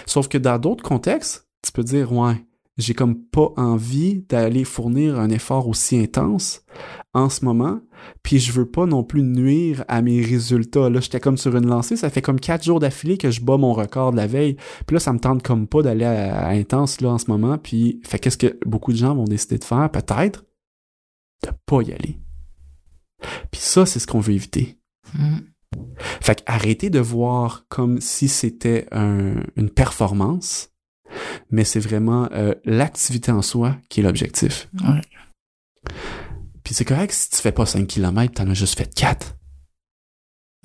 Sauf 0.06 0.28
que 0.28 0.38
dans 0.38 0.58
d'autres 0.58 0.84
contextes, 0.84 1.48
tu 1.64 1.72
peux 1.72 1.82
dire, 1.84 2.12
ouais, 2.12 2.36
j'ai 2.80 2.94
comme 2.94 3.22
pas 3.22 3.52
envie 3.56 4.22
d'aller 4.28 4.64
fournir 4.64 5.18
un 5.18 5.30
effort 5.30 5.68
aussi 5.68 5.98
intense 5.98 6.62
en 7.12 7.28
ce 7.28 7.44
moment, 7.44 7.80
puis 8.22 8.38
je 8.38 8.52
veux 8.52 8.66
pas 8.66 8.86
non 8.86 9.02
plus 9.04 9.22
nuire 9.22 9.84
à 9.88 10.00
mes 10.00 10.22
résultats. 10.22 10.88
Là, 10.88 11.00
j'étais 11.00 11.20
comme 11.20 11.36
sur 11.36 11.56
une 11.56 11.66
lancée, 11.66 11.96
ça 11.96 12.10
fait 12.10 12.22
comme 12.22 12.40
quatre 12.40 12.64
jours 12.64 12.80
d'affilée 12.80 13.18
que 13.18 13.30
je 13.30 13.40
bats 13.40 13.58
mon 13.58 13.72
record 13.72 14.12
de 14.12 14.16
la 14.16 14.26
veille, 14.26 14.56
puis 14.86 14.94
là, 14.94 15.00
ça 15.00 15.12
me 15.12 15.18
tente 15.18 15.42
comme 15.42 15.66
pas 15.66 15.82
d'aller 15.82 16.04
à, 16.04 16.48
intense 16.48 17.00
là 17.00 17.10
en 17.10 17.18
ce 17.18 17.30
moment, 17.30 17.58
puis 17.58 18.00
fait 18.04 18.18
qu'est-ce 18.18 18.38
que 18.38 18.58
beaucoup 18.64 18.92
de 18.92 18.96
gens 18.96 19.14
vont 19.14 19.24
décider 19.24 19.58
de 19.58 19.64
faire, 19.64 19.90
peut-être, 19.90 20.44
de 21.42 21.50
pas 21.66 21.82
y 21.82 21.92
aller. 21.92 22.18
Puis 23.50 23.60
ça, 23.60 23.84
c'est 23.86 23.98
ce 23.98 24.06
qu'on 24.06 24.20
veut 24.20 24.34
éviter. 24.34 24.78
Mm. 25.14 25.38
Fait 26.20 26.44
qu'arrêtez 26.44 26.90
de 26.90 26.98
voir 27.00 27.64
comme 27.68 28.00
si 28.00 28.28
c'était 28.28 28.86
un, 28.92 29.34
une 29.56 29.70
performance, 29.70 30.70
mais 31.50 31.64
c'est 31.64 31.80
vraiment 31.80 32.28
euh, 32.32 32.54
l'activité 32.64 33.32
en 33.32 33.42
soi 33.42 33.76
qui 33.88 34.00
est 34.00 34.02
l'objectif. 34.02 34.68
Ouais. 34.82 35.00
Puis 36.64 36.74
c'est 36.74 36.84
correct 36.84 37.12
si 37.12 37.30
tu 37.30 37.36
fais 37.36 37.52
pas 37.52 37.66
5 37.66 37.86
km, 37.86 38.34
t'en 38.34 38.48
as 38.50 38.54
juste 38.54 38.76
fait 38.78 38.92
4. 38.94 39.36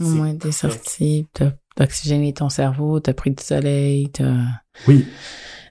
Au 0.01 0.05
moins, 0.05 0.35
t'es 0.35 0.51
sorti, 0.51 1.25
t'as 1.33 1.51
t'as 1.75 1.85
oxygéné 1.85 2.33
ton 2.33 2.49
cerveau, 2.49 2.99
t'as 2.99 3.13
pris 3.13 3.31
du 3.31 3.41
soleil, 3.43 4.09
t'as 4.11 4.35
Oui. 4.87 5.05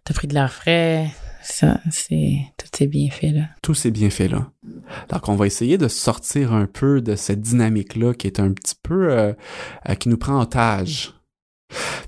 t'as 0.04 0.14
pris 0.14 0.26
de 0.28 0.34
l'air 0.34 0.52
frais. 0.52 1.10
Ça, 1.46 1.78
c'est 1.90 2.38
tous 2.56 2.70
ces 2.74 2.86
bienfaits-là. 2.86 3.50
Tous 3.62 3.74
ces 3.74 3.90
bienfaits-là. 3.90 4.50
Donc, 5.10 5.28
on 5.28 5.36
va 5.36 5.46
essayer 5.46 5.76
de 5.76 5.88
sortir 5.88 6.54
un 6.54 6.66
peu 6.66 7.02
de 7.02 7.16
cette 7.16 7.42
dynamique-là 7.42 8.14
qui 8.14 8.26
est 8.26 8.40
un 8.40 8.50
petit 8.52 8.74
peu... 8.82 9.12
euh, 9.12 9.34
euh, 9.88 9.94
qui 9.94 10.08
nous 10.08 10.16
prend 10.16 10.40
otage. 10.40 11.12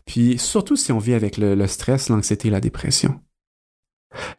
Puis, 0.07 0.39
surtout 0.39 0.75
si 0.75 0.91
on 0.91 0.99
vit 0.99 1.13
avec 1.13 1.37
le, 1.37 1.55
le 1.55 1.67
stress, 1.67 2.09
l'anxiété 2.09 2.49
la 2.49 2.61
dépression. 2.61 3.21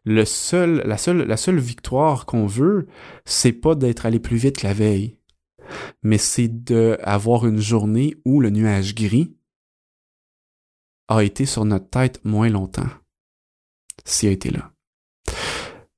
Le 0.03 0.25
seul, 0.25 0.81
la 0.83 0.97
seule, 0.97 1.27
la 1.27 1.37
seule 1.37 1.59
victoire 1.59 2.25
qu'on 2.25 2.47
veut, 2.47 2.87
c'est 3.23 3.53
pas 3.53 3.75
d'être 3.75 4.07
allé 4.07 4.19
plus 4.19 4.37
vite 4.37 4.57
que 4.57 4.67
la 4.67 4.73
veille, 4.73 5.19
mais 6.01 6.17
c'est 6.17 6.47
d'avoir 6.47 7.45
une 7.45 7.59
journée 7.59 8.15
où 8.25 8.39
le 8.41 8.49
nuage 8.49 8.95
gris 8.95 9.37
a 11.07 11.23
été 11.23 11.45
sur 11.45 11.65
notre 11.65 11.89
tête 11.89 12.19
moins 12.25 12.49
longtemps. 12.49 12.89
S'il 14.05 14.29
a 14.29 14.31
été 14.31 14.49
là. 14.49 14.71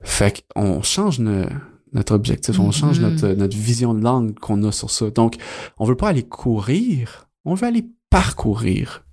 Fait 0.10 0.44
qu'on 0.56 0.82
change 0.82 1.20
ne- 1.20 1.46
notre 1.94 2.14
objectif, 2.14 2.60
on 2.60 2.72
change 2.72 3.00
Mhm. 3.00 3.10
notre, 3.10 3.28
notre 3.30 3.56
vision 3.58 3.94
de 3.94 4.02
l'angle 4.04 4.34
qu'on 4.36 4.62
a 4.64 4.72
sur 4.72 4.90
ça. 4.90 5.10
Donc, 5.12 5.36
on 5.78 5.86
veut 5.86 5.96
pas 5.96 6.10
aller 6.10 6.24
courir, 6.24 7.28
on 7.46 7.54
veut 7.54 7.68
aller 7.68 7.86
parcourir. 8.10 9.04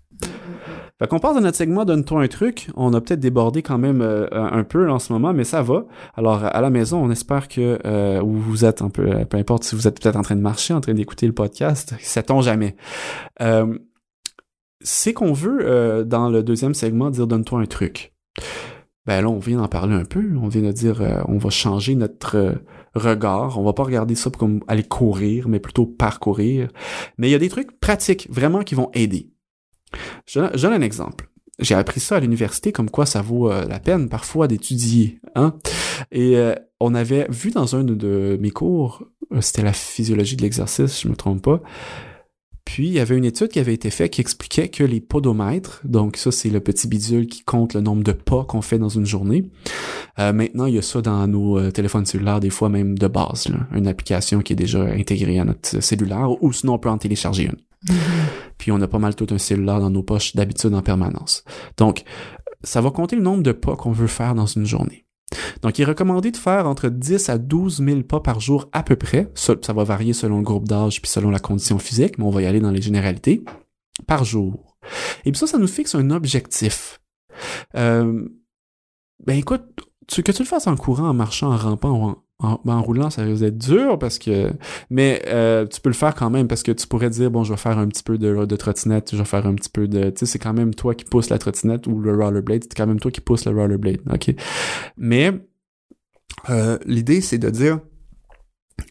Fait 0.98 1.06
qu'on 1.06 1.18
part 1.18 1.34
de 1.34 1.40
notre 1.40 1.58
segment 1.58 1.84
Donne-toi 1.84 2.22
un 2.22 2.28
truc. 2.28 2.68
On 2.74 2.94
a 2.94 3.00
peut-être 3.02 3.20
débordé 3.20 3.60
quand 3.62 3.76
même 3.76 4.00
euh, 4.00 4.26
un 4.32 4.64
peu 4.64 4.90
en 4.90 4.98
ce 4.98 5.12
moment, 5.12 5.34
mais 5.34 5.44
ça 5.44 5.60
va. 5.62 5.84
Alors, 6.16 6.42
à 6.44 6.60
la 6.62 6.70
maison, 6.70 7.04
on 7.04 7.10
espère 7.10 7.48
que 7.48 7.78
euh, 7.84 8.22
où 8.22 8.32
vous 8.32 8.64
êtes 8.64 8.80
un 8.80 8.88
peu, 8.88 9.06
euh, 9.06 9.24
peu 9.26 9.36
importe 9.36 9.64
si 9.64 9.74
vous 9.76 9.86
êtes 9.86 10.00
peut-être 10.00 10.16
en 10.16 10.22
train 10.22 10.36
de 10.36 10.40
marcher, 10.40 10.72
en 10.72 10.80
train 10.80 10.94
d'écouter 10.94 11.26
le 11.26 11.34
podcast, 11.34 11.94
sait-on 12.00 12.40
jamais. 12.40 12.76
Euh, 13.42 13.78
c'est 14.80 15.12
qu'on 15.12 15.34
veut, 15.34 15.58
euh, 15.62 16.04
dans 16.04 16.30
le 16.30 16.42
deuxième 16.42 16.72
segment, 16.74 17.10
dire 17.10 17.26
Donne-toi 17.26 17.60
un 17.60 17.66
truc. 17.66 18.14
Ben 19.06 19.22
là, 19.22 19.28
on 19.28 19.38
vient 19.38 19.58
d'en 19.58 19.68
parler 19.68 19.94
un 19.94 20.04
peu. 20.04 20.24
On 20.40 20.48
vient 20.48 20.62
de 20.62 20.72
dire, 20.72 21.00
euh, 21.00 21.22
on 21.26 21.38
va 21.38 21.50
changer 21.50 21.94
notre 21.94 22.36
euh, 22.36 22.52
regard. 22.94 23.58
On 23.58 23.64
va 23.64 23.72
pas 23.72 23.84
regarder 23.84 24.14
ça 24.14 24.30
comme 24.30 24.62
aller 24.68 24.82
courir, 24.82 25.48
mais 25.48 25.60
plutôt 25.60 25.86
parcourir. 25.86 26.68
Mais 27.18 27.28
il 27.28 27.32
y 27.32 27.34
a 27.34 27.38
des 27.38 27.48
trucs 27.48 27.78
pratiques, 27.78 28.26
vraiment, 28.30 28.62
qui 28.62 28.74
vont 28.74 28.90
aider. 28.94 29.30
Je, 30.26 30.40
donne 30.60 30.72
un 30.72 30.82
exemple. 30.82 31.28
J'ai 31.58 31.74
appris 31.74 32.00
ça 32.00 32.16
à 32.16 32.20
l'université, 32.20 32.72
comme 32.72 32.90
quoi 32.90 33.06
ça 33.06 33.22
vaut 33.22 33.50
euh, 33.50 33.64
la 33.64 33.78
peine 33.78 34.08
parfois 34.08 34.46
d'étudier. 34.46 35.20
Hein? 35.34 35.54
Et 36.12 36.36
euh, 36.36 36.54
on 36.80 36.94
avait 36.94 37.26
vu 37.30 37.50
dans 37.50 37.76
un 37.76 37.84
de, 37.84 38.36
mes 38.40 38.50
cours, 38.50 39.04
c'était 39.40 39.62
la 39.62 39.72
physiologie 39.72 40.36
de 40.36 40.42
l'exercice, 40.42 41.00
je 41.00 41.08
me 41.08 41.16
trompe 41.16 41.42
pas, 41.42 41.62
puis, 42.66 42.88
il 42.88 42.92
y 42.92 42.98
avait 42.98 43.16
une 43.16 43.24
étude 43.24 43.46
qui 43.48 43.60
avait 43.60 43.72
été 43.72 43.90
faite 43.90 44.10
qui 44.10 44.20
expliquait 44.20 44.68
que 44.68 44.82
les 44.82 45.00
podomètres, 45.00 45.80
donc 45.84 46.16
ça, 46.16 46.32
c'est 46.32 46.50
le 46.50 46.58
petit 46.58 46.88
bidule 46.88 47.28
qui 47.28 47.44
compte 47.44 47.74
le 47.74 47.80
nombre 47.80 48.02
de 48.02 48.10
pas 48.10 48.42
qu'on 48.42 48.60
fait 48.60 48.76
dans 48.76 48.88
une 48.88 49.06
journée. 49.06 49.44
Euh, 50.18 50.32
maintenant, 50.32 50.66
il 50.66 50.74
y 50.74 50.78
a 50.78 50.82
ça 50.82 51.00
dans 51.00 51.28
nos 51.28 51.58
euh, 51.58 51.70
téléphones 51.70 52.04
cellulaires, 52.04 52.40
des 52.40 52.50
fois 52.50 52.68
même 52.68 52.98
de 52.98 53.06
base, 53.06 53.48
là, 53.48 53.68
une 53.72 53.86
application 53.86 54.40
qui 54.40 54.52
est 54.52 54.56
déjà 54.56 54.82
intégrée 54.82 55.38
à 55.38 55.44
notre 55.44 55.80
cellulaire, 55.80 56.42
ou 56.42 56.52
sinon 56.52 56.74
on 56.74 56.78
peut 56.78 56.90
en 56.90 56.98
télécharger 56.98 57.44
une. 57.44 57.94
Puis, 58.58 58.72
on 58.72 58.80
a 58.80 58.88
pas 58.88 58.98
mal 58.98 59.14
tout 59.14 59.28
un 59.30 59.38
cellulaire 59.38 59.78
dans 59.78 59.90
nos 59.90 60.02
poches 60.02 60.34
d'habitude 60.34 60.74
en 60.74 60.82
permanence. 60.82 61.44
Donc, 61.76 62.02
ça 62.64 62.80
va 62.80 62.90
compter 62.90 63.14
le 63.14 63.22
nombre 63.22 63.44
de 63.44 63.52
pas 63.52 63.76
qu'on 63.76 63.92
veut 63.92 64.08
faire 64.08 64.34
dans 64.34 64.46
une 64.46 64.66
journée. 64.66 65.05
Donc, 65.62 65.78
il 65.78 65.82
est 65.82 65.86
recommandé 65.86 66.30
de 66.30 66.36
faire 66.36 66.66
entre 66.66 66.88
10 66.88 67.28
à 67.28 67.38
12 67.38 67.82
000 67.84 68.02
pas 68.02 68.20
par 68.20 68.40
jour 68.40 68.68
à 68.72 68.82
peu 68.82 68.96
près. 68.96 69.30
Ça, 69.34 69.54
va 69.68 69.84
varier 69.84 70.12
selon 70.12 70.38
le 70.38 70.44
groupe 70.44 70.68
d'âge 70.68 71.00
puis 71.00 71.10
selon 71.10 71.30
la 71.30 71.38
condition 71.38 71.78
physique, 71.78 72.18
mais 72.18 72.24
on 72.24 72.30
va 72.30 72.42
y 72.42 72.46
aller 72.46 72.60
dans 72.60 72.70
les 72.70 72.82
généralités. 72.82 73.44
Par 74.06 74.24
jour. 74.24 74.76
Et 75.24 75.32
puis 75.32 75.38
ça, 75.38 75.46
ça 75.46 75.58
nous 75.58 75.66
fixe 75.66 75.94
un 75.94 76.10
objectif. 76.10 77.00
Euh, 77.76 78.28
ben 79.24 79.38
écoute, 79.38 79.64
que 80.06 80.32
tu 80.32 80.42
le 80.42 80.46
fasses 80.46 80.66
en 80.66 80.76
courant, 80.76 81.08
en 81.08 81.14
marchant, 81.14 81.52
en 81.52 81.56
rampant 81.56 81.90
ou 81.90 82.02
en, 82.04 82.22
en, 82.38 82.60
ben, 82.64 82.74
en 82.74 82.82
roulant, 82.82 83.10
ça 83.10 83.22
risque 83.22 83.40
d'être 83.40 83.58
dur 83.58 83.98
parce 83.98 84.18
que... 84.18 84.52
Mais 84.90 85.22
euh, 85.26 85.66
tu 85.66 85.80
peux 85.80 85.88
le 85.88 85.94
faire 85.94 86.14
quand 86.14 86.30
même 86.30 86.48
parce 86.48 86.62
que 86.62 86.72
tu 86.72 86.86
pourrais 86.86 87.10
dire, 87.10 87.30
bon, 87.30 87.44
je 87.44 87.52
vais 87.52 87.58
faire 87.58 87.78
un 87.78 87.88
petit 87.88 88.02
peu 88.02 88.18
de, 88.18 88.44
de 88.44 88.56
trottinette, 88.56 89.10
je 89.12 89.16
vais 89.16 89.24
faire 89.24 89.46
un 89.46 89.54
petit 89.54 89.70
peu 89.70 89.88
de... 89.88 90.10
Tu 90.10 90.18
sais, 90.18 90.26
c'est 90.26 90.38
quand 90.38 90.52
même 90.52 90.74
toi 90.74 90.94
qui 90.94 91.04
pousse 91.04 91.30
la 91.30 91.38
trottinette 91.38 91.86
ou 91.86 91.98
le 92.00 92.14
rollerblade, 92.14 92.64
c'est 92.64 92.74
quand 92.76 92.86
même 92.86 93.00
toi 93.00 93.10
qui 93.10 93.20
pousse 93.20 93.46
le 93.46 93.52
rollerblade, 93.52 94.00
OK? 94.12 94.34
Mais 94.96 95.32
euh, 96.50 96.78
l'idée, 96.84 97.20
c'est 97.20 97.38
de 97.38 97.48
dire, 97.48 97.80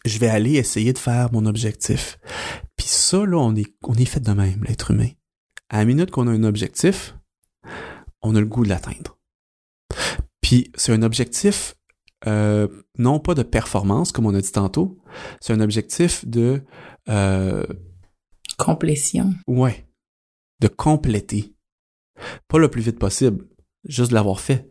je 0.04 0.18
vais 0.18 0.28
aller 0.28 0.54
essayer 0.54 0.92
de 0.92 0.98
faire 0.98 1.32
mon 1.32 1.46
objectif. 1.46 2.18
Puis 2.76 2.88
ça, 2.88 3.24
là, 3.24 3.38
on 3.38 3.54
est, 3.54 3.72
on 3.82 3.94
est 3.94 4.04
fait 4.04 4.20
de 4.20 4.32
même, 4.32 4.64
l'être 4.64 4.90
humain. 4.90 5.10
À 5.68 5.78
la 5.78 5.84
minute 5.84 6.10
qu'on 6.10 6.26
a 6.26 6.30
un 6.30 6.44
objectif, 6.44 7.16
on 8.22 8.34
a 8.34 8.40
le 8.40 8.46
goût 8.46 8.64
de 8.64 8.68
l'atteindre. 8.68 9.18
Puis 10.40 10.70
c'est 10.74 10.92
un 10.92 11.02
objectif, 11.02 11.76
euh, 12.26 12.66
non 12.98 13.20
pas 13.20 13.34
de 13.34 13.42
performance, 13.42 14.12
comme 14.12 14.26
on 14.26 14.34
a 14.34 14.40
dit 14.40 14.52
tantôt, 14.52 14.98
c'est 15.40 15.52
un 15.52 15.60
objectif 15.60 16.26
de... 16.26 16.62
Euh, 17.08 17.64
Complétion. 18.58 19.34
ouais, 19.46 19.86
de 20.60 20.68
compléter. 20.68 21.54
Pas 22.48 22.58
le 22.58 22.68
plus 22.68 22.80
vite 22.82 22.98
possible, 22.98 23.46
juste 23.84 24.10
de 24.10 24.14
l'avoir 24.14 24.40
fait. 24.40 24.68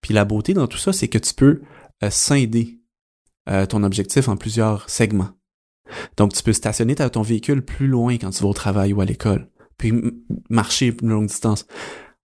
Puis 0.00 0.12
la 0.14 0.24
beauté 0.24 0.54
dans 0.54 0.66
tout 0.66 0.78
ça, 0.78 0.92
c'est 0.92 1.08
que 1.08 1.18
tu 1.18 1.34
peux 1.34 1.62
euh, 2.02 2.10
scinder 2.10 2.80
euh, 3.48 3.64
ton 3.66 3.82
objectif 3.84 4.28
en 4.28 4.36
plusieurs 4.36 4.90
segments. 4.90 5.30
Donc, 6.16 6.32
tu 6.34 6.42
peux 6.42 6.52
stationner 6.52 6.96
ta- 6.96 7.08
ton 7.10 7.22
véhicule 7.22 7.64
plus 7.64 7.86
loin 7.86 8.18
quand 8.18 8.30
tu 8.30 8.42
vas 8.42 8.48
au 8.48 8.52
travail 8.54 8.92
ou 8.92 9.00
à 9.00 9.04
l'école, 9.04 9.48
puis 9.78 9.92
marcher 10.50 10.94
une 11.00 11.08
longue 11.08 11.28
distance. 11.28 11.66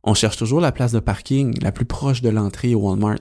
On 0.03 0.15
cherche 0.15 0.37
toujours 0.37 0.61
la 0.61 0.73
place 0.73 0.93
de 0.93 1.01
parking 1.01 1.55
la 1.63 1.73
plus 1.73 1.87
proche 1.87 2.21
de 2.21 2.29
l'entrée 2.29 2.75
au 2.75 2.81
Walmart. 2.81 3.21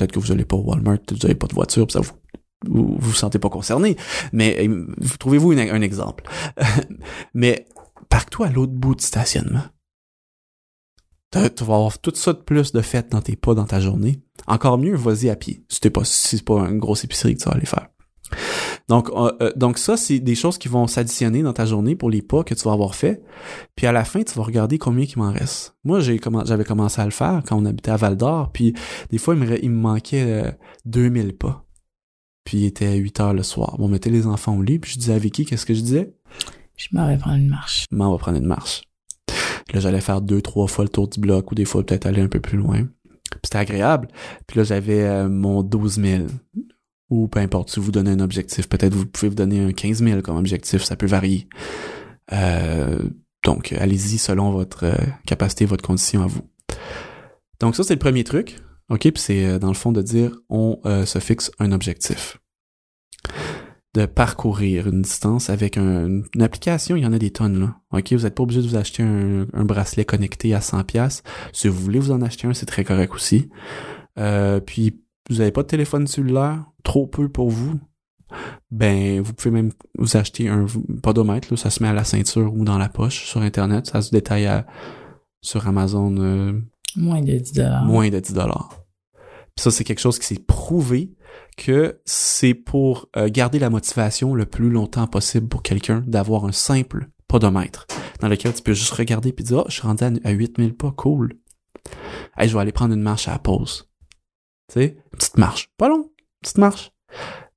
Peut-être 0.00 0.12
que 0.12 0.18
vous 0.18 0.28
n'allez 0.28 0.46
pas 0.46 0.56
au 0.56 0.62
Walmart, 0.62 0.96
vous 1.10 1.18
n'avez 1.18 1.34
pas 1.34 1.46
de 1.46 1.52
voiture, 1.52 1.86
puis 1.86 1.92
ça 1.92 2.00
vous 2.00 2.14
vous 2.66 2.96
vous 2.98 3.12
sentez 3.12 3.38
pas 3.38 3.50
concerné, 3.50 3.96
mais 4.32 4.66
vous 4.66 5.16
trouvez-vous 5.18 5.52
un 5.52 5.80
exemple? 5.82 6.24
mais 7.34 7.66
parque-toi 8.08 8.46
à 8.46 8.50
l'autre 8.50 8.72
bout 8.72 8.94
du 8.94 9.04
stationnement. 9.04 9.64
Tu 11.32 11.38
vas 11.38 11.74
avoir 11.74 11.98
tout 11.98 12.14
ça 12.14 12.32
de 12.32 12.38
plus 12.38 12.72
de 12.72 12.80
fait 12.80 13.10
dans 13.10 13.20
tes 13.20 13.36
pas 13.36 13.54
dans 13.54 13.66
ta 13.66 13.78
journée. 13.78 14.22
Encore 14.46 14.78
mieux, 14.78 14.96
vas-y 14.96 15.28
à 15.28 15.36
pied. 15.36 15.64
Si 15.68 15.80
t'es 15.80 15.90
pas, 15.90 16.04
si 16.04 16.38
c'est 16.38 16.44
pas 16.44 16.60
une 16.60 16.78
grosse 16.78 17.04
épicerie 17.04 17.36
que 17.36 17.42
tu 17.42 17.48
vas 17.48 17.56
aller 17.56 17.66
faire. 17.66 17.88
Donc, 18.90 19.08
euh, 19.10 19.30
euh, 19.40 19.52
donc 19.54 19.78
ça, 19.78 19.96
c'est 19.96 20.18
des 20.18 20.34
choses 20.34 20.58
qui 20.58 20.66
vont 20.66 20.88
s'additionner 20.88 21.44
dans 21.44 21.52
ta 21.52 21.64
journée 21.64 21.94
pour 21.94 22.10
les 22.10 22.22
pas 22.22 22.42
que 22.42 22.54
tu 22.54 22.64
vas 22.64 22.72
avoir 22.72 22.96
fait. 22.96 23.22
Puis 23.76 23.86
à 23.86 23.92
la 23.92 24.04
fin, 24.04 24.20
tu 24.24 24.34
vas 24.34 24.42
regarder 24.42 24.78
combien 24.78 25.04
il 25.04 25.16
m'en 25.16 25.30
reste. 25.30 25.76
Moi, 25.84 26.00
j'ai 26.00 26.20
j'avais 26.44 26.64
commencé 26.64 27.00
à 27.00 27.04
le 27.04 27.12
faire 27.12 27.40
quand 27.46 27.56
on 27.56 27.64
habitait 27.66 27.92
à 27.92 27.96
Val 27.96 28.16
d'Or. 28.16 28.50
Puis 28.50 28.74
des 29.10 29.18
fois, 29.18 29.34
il 29.34 29.40
me, 29.40 29.64
il 29.64 29.70
me 29.70 29.80
manquait 29.80 30.24
euh, 30.44 30.50
2000 30.86 31.36
pas. 31.36 31.64
Puis 32.42 32.58
il 32.58 32.64
était 32.64 32.96
8 32.96 33.20
heures 33.20 33.32
le 33.32 33.44
soir. 33.44 33.76
Bon, 33.78 33.84
on 33.84 33.88
mettait 33.88 34.10
les 34.10 34.26
enfants 34.26 34.56
au 34.56 34.62
lit. 34.62 34.80
Puis 34.80 34.94
je 34.94 34.98
disais 34.98 35.14
à 35.14 35.18
Vicky, 35.18 35.44
qu'est-ce 35.44 35.66
que 35.66 35.74
je 35.74 35.82
disais? 35.82 36.12
Je 36.76 36.88
m'en 36.90 37.06
vais 37.06 37.16
prendre 37.16 37.36
une 37.36 37.48
marche. 37.48 37.84
Maman, 37.92 38.08
on 38.08 38.12
va 38.14 38.18
prendre 38.18 38.38
une 38.38 38.46
marche. 38.46 38.82
Là, 39.72 39.78
j'allais 39.78 40.00
faire 40.00 40.20
deux, 40.20 40.42
trois 40.42 40.66
fois 40.66 40.84
le 40.84 40.90
tour 40.90 41.06
du 41.06 41.20
bloc 41.20 41.52
ou 41.52 41.54
des 41.54 41.64
fois 41.64 41.86
peut-être 41.86 42.06
aller 42.06 42.22
un 42.22 42.28
peu 42.28 42.40
plus 42.40 42.58
loin. 42.58 42.88
Puis 43.06 43.40
c'était 43.44 43.58
agréable. 43.58 44.08
Puis 44.48 44.58
là, 44.58 44.64
j'avais 44.64 45.04
euh, 45.04 45.28
mon 45.28 45.62
12 45.62 46.00
000. 46.00 46.22
Ou 47.10 47.26
peu 47.26 47.40
importe, 47.40 47.70
si 47.70 47.80
vous 47.80 47.90
donnez 47.90 48.12
un 48.12 48.20
objectif, 48.20 48.68
peut-être 48.68 48.94
vous 48.94 49.04
pouvez 49.04 49.28
vous 49.28 49.34
donner 49.34 49.60
un 49.60 49.72
15 49.72 50.02
000 50.02 50.22
comme 50.22 50.36
objectif, 50.36 50.84
ça 50.84 50.96
peut 50.96 51.06
varier. 51.06 51.48
Euh, 52.32 52.98
donc, 53.44 53.72
allez-y 53.72 54.18
selon 54.18 54.52
votre 54.52 54.84
euh, 54.84 54.96
capacité, 55.26 55.64
votre 55.64 55.84
condition 55.84 56.22
à 56.22 56.26
vous. 56.26 56.42
Donc 57.58 57.74
ça, 57.74 57.82
c'est 57.82 57.94
le 57.94 57.98
premier 57.98 58.22
truc. 58.22 58.56
OK, 58.90 59.02
puis 59.02 59.12
c'est 59.16 59.44
euh, 59.44 59.58
dans 59.58 59.68
le 59.68 59.74
fond 59.74 59.92
de 59.92 60.02
dire 60.02 60.32
on 60.48 60.80
se 61.04 61.18
fixe 61.18 61.50
un 61.58 61.72
objectif. 61.72 62.38
De 63.92 64.06
parcourir 64.06 64.86
une 64.86 65.02
distance 65.02 65.50
avec 65.50 65.76
une 65.76 66.24
application, 66.40 66.94
il 66.94 67.02
y 67.02 67.06
en 67.06 67.12
a 67.12 67.18
des 67.18 67.32
tonnes 67.32 67.58
là. 67.58 67.76
OK, 67.90 68.12
vous 68.12 68.22
n'êtes 68.22 68.36
pas 68.36 68.44
obligé 68.44 68.62
de 68.62 68.68
vous 68.68 68.76
acheter 68.76 69.02
un, 69.02 69.64
bracelet 69.64 70.04
connecté 70.04 70.54
à 70.54 70.60
100 70.60 70.84
pièces. 70.84 71.24
Si 71.52 71.66
vous 71.66 71.74
voulez 71.74 71.98
vous 71.98 72.12
en 72.12 72.22
acheter 72.22 72.46
un, 72.46 72.54
c'est 72.54 72.66
très 72.66 72.84
correct 72.84 73.12
aussi. 73.12 73.48
puis 74.64 75.00
vous 75.28 75.36
n'avez 75.36 75.52
pas 75.52 75.62
de 75.62 75.68
téléphone 75.68 76.06
cellulaire, 76.06 76.64
trop 76.82 77.06
peu 77.06 77.28
pour 77.28 77.50
vous, 77.50 77.78
ben 78.70 79.20
vous 79.20 79.32
pouvez 79.32 79.50
même 79.50 79.72
vous 79.98 80.16
acheter 80.16 80.48
un 80.48 80.66
podomètre, 81.02 81.48
là, 81.50 81.56
ça 81.56 81.70
se 81.70 81.82
met 81.82 81.88
à 81.88 81.92
la 81.92 82.04
ceinture 82.04 82.54
ou 82.54 82.64
dans 82.64 82.78
la 82.78 82.88
poche 82.88 83.24
sur 83.26 83.40
Internet, 83.40 83.86
ça 83.86 84.02
se 84.02 84.10
détaille 84.10 84.48
sur 85.40 85.66
Amazon. 85.66 86.16
Euh, 86.18 86.60
moins 86.96 87.22
de 87.22 87.32
10 87.32 87.52
dollars. 87.52 87.84
Moins 87.84 88.10
de 88.10 88.20
10 88.20 88.32
dollars. 88.34 88.84
ça, 89.56 89.70
c'est 89.70 89.84
quelque 89.84 90.00
chose 90.00 90.18
qui 90.18 90.26
s'est 90.26 90.42
prouvé 90.46 91.14
que 91.56 92.00
c'est 92.04 92.54
pour 92.54 93.08
euh, 93.16 93.28
garder 93.28 93.58
la 93.58 93.70
motivation 93.70 94.34
le 94.34 94.46
plus 94.46 94.70
longtemps 94.70 95.06
possible 95.06 95.48
pour 95.48 95.62
quelqu'un 95.62 96.02
d'avoir 96.06 96.44
un 96.44 96.52
simple 96.52 97.10
podomètre 97.28 97.86
dans 98.20 98.28
lequel 98.28 98.54
tu 98.54 98.62
peux 98.62 98.72
juste 98.72 98.92
regarder 98.92 99.32
puis 99.32 99.44
dire 99.44 99.58
«Oh, 99.58 99.64
je 99.68 99.74
suis 99.74 99.82
rendu 99.82 100.04
à 100.24 100.30
8000 100.30 100.74
pas, 100.74 100.92
cool. 100.92 101.34
Hey, 102.36 102.48
je 102.48 102.54
vais 102.54 102.60
aller 102.60 102.72
prendre 102.72 102.94
une 102.94 103.02
marche 103.02 103.28
à 103.28 103.32
la 103.32 103.38
pause.» 103.38 103.90
Tu 104.68 104.80
sais, 104.80 104.96
petite 105.12 105.36
marche. 105.36 105.68
Pas 105.76 105.88
long, 105.88 106.10
petite 106.40 106.58
marche. 106.58 106.92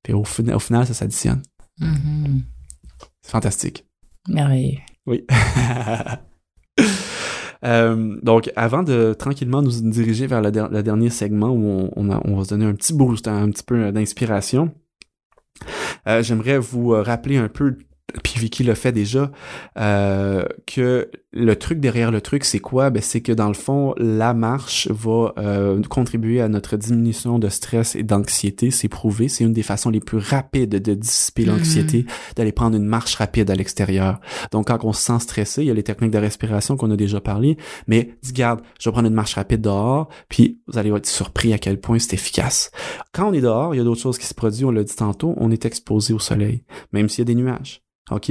Puis 0.02 0.12
au, 0.12 0.20
au 0.22 0.58
final, 0.58 0.86
ça 0.86 0.94
s'additionne. 0.94 1.42
Mm-hmm. 1.80 2.40
C'est 3.22 3.30
fantastique. 3.30 3.86
Merveilleux. 4.28 4.78
Oui. 5.06 5.26
Euh, 7.64 8.18
donc, 8.22 8.50
avant 8.56 8.82
de 8.82 9.14
tranquillement 9.14 9.62
nous 9.62 9.80
diriger 9.90 10.26
vers 10.26 10.42
le, 10.42 10.50
dernier 10.50 11.08
segment 11.08 11.48
où 11.48 11.88
on, 11.96 12.10
on, 12.10 12.36
va 12.36 12.44
se 12.44 12.50
donner 12.50 12.66
un 12.66 12.74
petit 12.74 12.92
boost, 12.92 13.26
un 13.26 13.50
petit 13.50 13.62
peu 13.62 13.90
d'inspiration, 13.90 14.70
euh, 16.06 16.22
j'aimerais 16.22 16.58
vous 16.58 16.90
rappeler 16.90 17.38
un 17.38 17.48
peu 17.48 17.78
puis 18.22 18.38
Vicky 18.38 18.62
le 18.62 18.74
fait 18.74 18.92
déjà, 18.92 19.30
euh, 19.78 20.44
que 20.66 21.10
le 21.36 21.56
truc 21.56 21.80
derrière 21.80 22.12
le 22.12 22.20
truc, 22.20 22.44
c'est 22.44 22.60
quoi? 22.60 22.90
Ben, 22.90 23.02
c'est 23.02 23.20
que 23.20 23.32
dans 23.32 23.48
le 23.48 23.54
fond, 23.54 23.94
la 23.98 24.34
marche 24.34 24.88
va 24.88 25.34
euh, 25.36 25.82
contribuer 25.82 26.40
à 26.40 26.48
notre 26.48 26.76
diminution 26.76 27.40
de 27.40 27.48
stress 27.48 27.96
et 27.96 28.04
d'anxiété. 28.04 28.70
C'est 28.70 28.88
prouvé. 28.88 29.28
C'est 29.28 29.42
une 29.42 29.52
des 29.52 29.64
façons 29.64 29.90
les 29.90 30.00
plus 30.00 30.18
rapides 30.18 30.70
de 30.70 30.94
dissiper 30.94 31.44
l'anxiété, 31.44 32.02
mm. 32.02 32.06
d'aller 32.36 32.52
prendre 32.52 32.76
une 32.76 32.84
marche 32.84 33.16
rapide 33.16 33.50
à 33.50 33.54
l'extérieur. 33.56 34.20
Donc, 34.52 34.68
quand 34.68 34.84
on 34.84 34.92
se 34.92 35.02
sent 35.02 35.18
stressé, 35.20 35.62
il 35.62 35.66
y 35.66 35.70
a 35.70 35.74
les 35.74 35.82
techniques 35.82 36.12
de 36.12 36.18
respiration 36.18 36.76
qu'on 36.76 36.90
a 36.92 36.96
déjà 36.96 37.20
parlé, 37.20 37.56
mais 37.88 38.16
dis, 38.22 38.32
garde, 38.32 38.60
je 38.80 38.88
vais 38.88 38.92
prendre 38.92 39.08
une 39.08 39.14
marche 39.14 39.34
rapide 39.34 39.60
dehors, 39.60 40.08
puis 40.28 40.60
vous 40.68 40.78
allez 40.78 40.90
être 40.90 41.06
surpris 41.06 41.52
à 41.52 41.58
quel 41.58 41.80
point 41.80 41.98
c'est 41.98 42.14
efficace. 42.14 42.70
Quand 43.12 43.28
on 43.28 43.32
est 43.32 43.40
dehors, 43.40 43.74
il 43.74 43.78
y 43.78 43.80
a 43.80 43.84
d'autres 43.84 44.00
choses 44.00 44.18
qui 44.18 44.26
se 44.26 44.34
produisent, 44.34 44.64
on 44.64 44.70
l'a 44.70 44.84
dit 44.84 44.94
tantôt, 44.94 45.34
on 45.38 45.50
est 45.50 45.64
exposé 45.64 46.14
au 46.14 46.20
soleil, 46.20 46.62
même 46.92 47.08
s'il 47.08 47.20
y 47.20 47.22
a 47.22 47.24
des 47.24 47.34
nuages. 47.34 47.84
OK? 48.10 48.30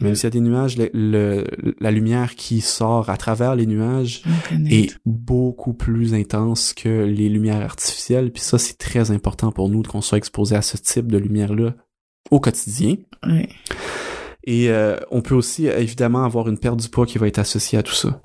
Même 0.00 0.14
s'il 0.14 0.24
y 0.24 0.26
a 0.26 0.30
des 0.30 0.40
nuages, 0.40 0.76
le, 0.78 1.44
la 1.78 1.90
lumière 1.90 2.34
qui 2.36 2.60
sort 2.62 3.10
à 3.10 3.16
travers 3.16 3.54
les 3.54 3.66
nuages 3.66 4.22
est 4.70 4.96
beaucoup 5.04 5.74
plus 5.74 6.14
intense 6.14 6.72
que 6.72 7.04
les 7.04 7.28
lumières 7.28 7.60
artificielles. 7.60 8.32
Puis 8.32 8.42
ça, 8.42 8.58
c'est 8.58 8.78
très 8.78 9.10
important 9.10 9.52
pour 9.52 9.68
nous 9.68 9.82
qu'on 9.82 10.00
soit 10.00 10.18
exposé 10.18 10.56
à 10.56 10.62
ce 10.62 10.78
type 10.78 11.12
de 11.12 11.18
lumière-là 11.18 11.74
au 12.30 12.40
quotidien. 12.40 12.96
Et 14.44 14.70
euh, 14.70 14.96
on 15.10 15.20
peut 15.20 15.34
aussi 15.34 15.66
évidemment 15.66 16.24
avoir 16.24 16.48
une 16.48 16.58
perte 16.58 16.80
du 16.80 16.88
poids 16.88 17.06
qui 17.06 17.18
va 17.18 17.26
être 17.26 17.38
associée 17.38 17.78
à 17.78 17.82
tout 17.82 17.94
ça. 17.94 18.22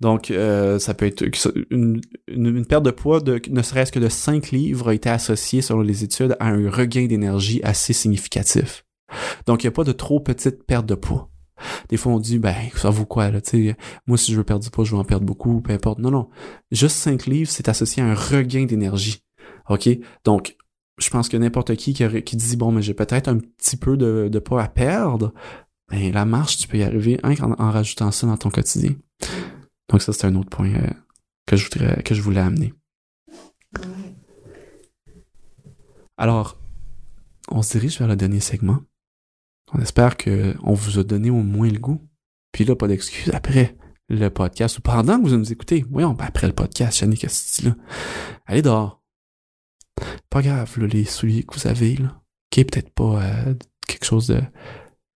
Donc, 0.00 0.30
euh, 0.30 0.78
ça 0.78 0.94
peut 0.94 1.06
être 1.06 1.22
une, 1.70 2.00
une, 2.26 2.64
perte 2.64 2.84
de 2.84 2.90
poids 2.90 3.20
de 3.20 3.40
ne 3.50 3.60
serait-ce 3.60 3.92
que 3.92 3.98
de 3.98 4.08
5 4.08 4.50
livres 4.50 4.88
a 4.88 4.94
été 4.94 5.10
associée, 5.10 5.60
selon 5.60 5.82
les 5.82 6.04
études, 6.04 6.36
à 6.40 6.48
un 6.48 6.70
regain 6.70 7.06
d'énergie 7.06 7.60
assez 7.62 7.92
significatif. 7.92 8.86
Donc, 9.46 9.62
il 9.62 9.66
n'y 9.66 9.68
a 9.68 9.72
pas 9.72 9.84
de 9.84 9.92
trop 9.92 10.20
petite 10.20 10.64
perte 10.64 10.86
de 10.86 10.94
poids. 10.94 11.30
Des 11.88 11.96
fois, 11.96 12.12
on 12.12 12.18
dit, 12.18 12.38
ben, 12.38 12.54
ça 12.74 12.90
vaut 12.90 13.04
quoi, 13.04 13.30
là, 13.30 13.40
tu 13.40 13.68
sais, 13.68 13.76
moi, 14.06 14.16
si 14.16 14.32
je 14.32 14.36
veux 14.36 14.44
perdre 14.44 14.64
du 14.64 14.70
poids, 14.70 14.84
je 14.84 14.92
vais 14.92 14.98
en 14.98 15.04
perdre 15.04 15.26
beaucoup, 15.26 15.60
peu 15.60 15.72
importe. 15.72 15.98
Non, 15.98 16.10
non. 16.10 16.28
Juste 16.70 16.96
5 16.96 17.26
livres, 17.26 17.50
c'est 17.50 17.68
associé 17.68 18.02
à 18.02 18.06
un 18.06 18.14
regain 18.14 18.64
d'énergie. 18.64 19.22
OK? 19.68 19.88
Donc, 20.24 20.56
je 20.98 21.10
pense 21.10 21.28
que 21.28 21.36
n'importe 21.36 21.74
qui, 21.76 21.94
qui 21.94 22.36
dit, 22.36 22.56
bon, 22.56 22.72
mais 22.72 22.82
j'ai 22.82 22.94
peut-être 22.94 23.28
un 23.28 23.38
petit 23.38 23.76
peu 23.76 23.96
de, 23.96 24.28
de 24.30 24.38
poids 24.38 24.62
à 24.62 24.68
perdre, 24.68 25.32
ben, 25.90 26.12
la 26.12 26.24
marche, 26.24 26.58
tu 26.58 26.68
peux 26.68 26.78
y 26.78 26.82
arriver 26.82 27.18
hein, 27.22 27.34
en, 27.40 27.70
rajoutant 27.70 28.10
ça 28.10 28.26
dans 28.26 28.36
ton 28.36 28.50
quotidien. 28.50 28.94
Donc, 29.88 30.02
ça, 30.02 30.12
c'est 30.12 30.26
un 30.26 30.36
autre 30.36 30.50
point 30.50 30.72
euh, 30.72 30.90
que 31.46 31.56
je 31.56 31.68
voudrais, 31.68 32.02
que 32.02 32.14
je 32.14 32.22
voulais 32.22 32.40
amener. 32.40 32.72
Alors, 36.16 36.58
on 37.50 37.62
se 37.62 37.72
dirige 37.72 37.98
vers 37.98 38.08
le 38.08 38.16
dernier 38.16 38.40
segment. 38.40 38.80
On 39.72 39.80
espère 39.80 40.16
qu'on 40.16 40.74
vous 40.74 40.98
a 40.98 41.04
donné 41.04 41.30
au 41.30 41.42
moins 41.42 41.68
le 41.68 41.78
goût. 41.78 42.00
Puis 42.52 42.64
là, 42.64 42.74
pas 42.74 42.88
d'excuses 42.88 43.30
après 43.32 43.76
le 44.08 44.28
podcast 44.28 44.78
ou 44.78 44.82
pendant 44.82 45.20
que 45.20 45.28
vous 45.28 45.36
nous 45.36 45.52
écoutez. 45.52 45.84
Voyons, 45.90 46.14
ben 46.14 46.24
après 46.26 46.48
le 46.48 46.52
podcast, 46.52 46.98
Chani, 46.98 47.16
qu'est-ce 47.16 47.62
que 47.62 47.68
là? 47.68 47.76
Allez 48.46 48.62
dehors. 48.62 49.00
Pas 50.28 50.42
grave, 50.42 50.72
là, 50.78 50.86
les 50.86 51.04
souliers 51.04 51.44
que 51.44 51.54
vous 51.54 51.68
avez, 51.68 51.96
là. 51.96 52.20
Qui 52.50 52.60
est 52.60 52.64
peut-être 52.64 52.90
pas 52.90 53.22
euh, 53.22 53.54
quelque 53.86 54.04
chose 54.04 54.26
de 54.26 54.42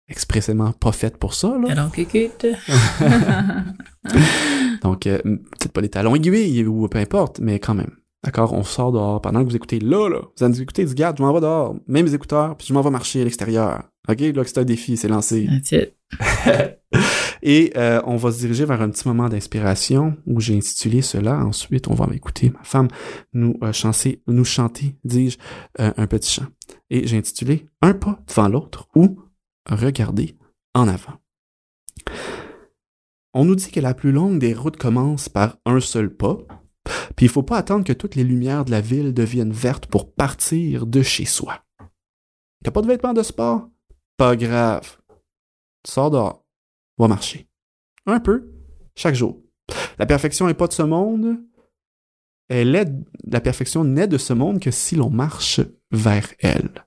expressément 0.07 0.71
pas 0.73 0.91
fait 0.91 1.17
pour 1.17 1.33
ça, 1.33 1.57
là. 1.57 1.69
Talons 1.69 1.89
Donc, 4.83 5.07
euh, 5.07 5.19
peut-être 5.23 5.71
pas 5.71 5.81
des 5.81 5.89
talons 5.89 6.15
aiguilles 6.15 6.63
ou 6.65 6.87
peu 6.87 6.99
importe, 6.99 7.39
mais 7.39 7.59
quand 7.59 7.73
même. 7.73 7.95
D'accord? 8.23 8.53
On 8.53 8.63
sort 8.63 8.91
dehors 8.91 9.21
pendant 9.21 9.43
que 9.43 9.49
vous 9.49 9.55
écoutez 9.55 9.79
là, 9.79 10.09
là. 10.09 10.19
Vous 10.21 10.43
allez 10.43 10.53
nous 10.53 10.61
écouter, 10.61 10.85
du 10.85 10.93
garde, 10.93 11.17
je 11.17 11.23
m'en 11.23 11.33
vais 11.33 11.41
dehors. 11.41 11.75
Même 11.87 12.05
les 12.05 12.15
écouteurs, 12.15 12.55
puis 12.55 12.67
je 12.67 12.73
m'en 12.73 12.81
vais 12.81 12.89
marcher 12.89 13.21
à 13.21 13.23
l'extérieur. 13.25 13.83
OK? 14.07 14.19
Là, 14.19 14.43
c'est 14.45 14.57
un 14.59 14.63
défi, 14.63 14.97
c'est 14.97 15.07
lancé. 15.07 15.47
Et 17.45 17.73
euh, 17.75 18.01
on 18.05 18.15
va 18.15 18.31
se 18.31 18.39
diriger 18.39 18.63
vers 18.63 18.81
un 18.81 18.89
petit 18.89 19.05
moment 19.05 19.27
d'inspiration 19.27 20.15
où 20.25 20.39
j'ai 20.39 20.55
intitulé 20.55 21.01
cela. 21.01 21.43
Ensuite, 21.43 21.89
on 21.89 21.93
va 21.93 22.07
écouter 22.13 22.49
ma 22.51 22.63
femme 22.63 22.87
nous 23.33 23.57
euh, 23.61 23.73
chanter, 23.73 24.23
nous 24.27 24.45
chanter, 24.45 24.95
dis-je, 25.03 25.37
euh, 25.81 25.91
un 25.97 26.07
petit 26.07 26.31
chant. 26.31 26.47
Et 26.89 27.05
j'ai 27.05 27.17
intitulé 27.17 27.65
Un 27.81 27.93
pas 27.93 28.19
devant 28.27 28.47
l'autre 28.47 28.87
ou 28.95 29.19
Regarder 29.69 30.37
en 30.73 30.87
avant. 30.87 31.13
On 33.33 33.45
nous 33.45 33.55
dit 33.55 33.71
que 33.71 33.79
la 33.79 33.93
plus 33.93 34.11
longue 34.11 34.39
des 34.39 34.53
routes 34.53 34.77
commence 34.77 35.29
par 35.29 35.57
un 35.65 35.79
seul 35.79 36.13
pas, 36.13 36.37
puis 37.15 37.25
il 37.25 37.29
faut 37.29 37.43
pas 37.43 37.57
attendre 37.57 37.85
que 37.85 37.93
toutes 37.93 38.15
les 38.15 38.23
lumières 38.23 38.65
de 38.65 38.71
la 38.71 38.81
ville 38.81 39.13
deviennent 39.13 39.51
vertes 39.51 39.87
pour 39.87 40.13
partir 40.13 40.85
de 40.85 41.01
chez 41.01 41.25
soi. 41.25 41.63
T'as 42.63 42.71
pas 42.71 42.81
de 42.81 42.87
vêtements 42.87 43.13
de 43.13 43.23
sport? 43.23 43.69
Pas 44.17 44.35
grave. 44.35 44.97
Sors 45.85 46.11
dehors. 46.11 46.45
Va 46.97 47.07
marcher. 47.07 47.47
Un 48.05 48.19
peu, 48.19 48.51
chaque 48.95 49.15
jour. 49.15 49.41
La 49.97 50.05
perfection 50.05 50.47
n'est 50.47 50.53
pas 50.53 50.67
de 50.67 50.73
ce 50.73 50.83
monde. 50.83 51.37
Elle 52.49 52.71
la 53.25 53.41
perfection 53.41 53.83
n'est 53.83 54.07
de 54.07 54.17
ce 54.17 54.33
monde 54.33 54.59
que 54.59 54.71
si 54.71 54.95
l'on 54.95 55.09
marche 55.09 55.61
vers 55.91 56.27
elle. 56.39 56.85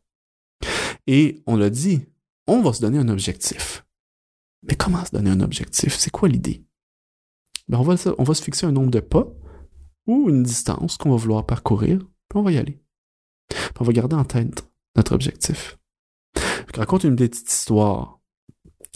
Et 1.06 1.42
on 1.46 1.56
l'a 1.56 1.70
dit, 1.70 2.06
on 2.46 2.61
va 2.62 2.72
se 2.72 2.80
donner 2.80 2.98
un 2.98 3.09
objectif. 3.09 3.85
Mais 4.62 4.74
comment 4.74 5.04
se 5.04 5.12
donner 5.12 5.30
un 5.30 5.40
objectif? 5.40 5.94
C'est 5.94 6.11
quoi 6.11 6.28
l'idée? 6.28 6.64
Ben 7.68 7.78
on, 7.78 7.82
va, 7.82 7.94
on 8.18 8.24
va 8.24 8.35
se 8.35 8.42
fixer 8.42 8.66
un 8.66 8.72
nombre 8.72 8.90
de 8.90 9.00
pas 9.00 9.26
ou 10.07 10.29
une 10.29 10.42
distance 10.42 10.97
qu'on 10.97 11.11
va 11.11 11.16
vouloir 11.16 11.47
parcourir, 11.47 11.99
puis 11.99 12.38
on 12.38 12.42
va 12.42 12.53
y 12.53 12.59
aller. 12.59 12.81
Puis 13.49 13.81
on 13.81 13.85
va 13.85 13.92
garder 13.92 14.16
en 14.16 14.25
tête 14.25 14.69
notre 14.97 15.14
objectif. 15.14 15.79
Je 16.35 16.81
raconte 16.81 17.05
une 17.05 17.16
petite 17.16 17.51
histoire. 17.51 18.21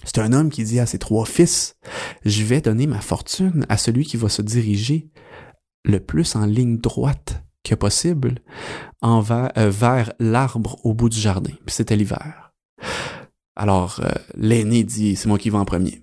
C'est 0.04 0.18
un 0.18 0.32
homme 0.32 0.50
qui 0.50 0.64
dit 0.64 0.80
à 0.80 0.86
ses 0.86 0.98
trois 0.98 1.26
fils, 1.26 1.76
je 2.24 2.42
vais 2.44 2.60
donner 2.60 2.86
ma 2.86 3.00
fortune 3.00 3.66
à 3.68 3.76
celui 3.76 4.04
qui 4.04 4.16
va 4.16 4.28
se 4.28 4.42
diriger 4.42 5.10
le 5.84 6.00
plus 6.00 6.36
en 6.36 6.46
ligne 6.46 6.78
droite 6.78 7.42
que 7.64 7.74
possible 7.74 8.40
envers, 9.02 9.50
euh, 9.56 9.70
vers 9.70 10.12
l'arbre 10.18 10.78
au 10.84 10.94
bout 10.94 11.08
du 11.08 11.18
jardin. 11.18 11.52
Puis 11.66 11.74
c'était 11.74 11.96
l'hiver. 11.96 12.52
Alors, 13.56 14.00
euh, 14.02 14.10
l'aîné 14.36 14.84
dit, 14.84 15.16
c'est 15.16 15.28
moi 15.28 15.38
qui 15.38 15.50
vais 15.50 15.58
en 15.58 15.64
premier. 15.64 16.02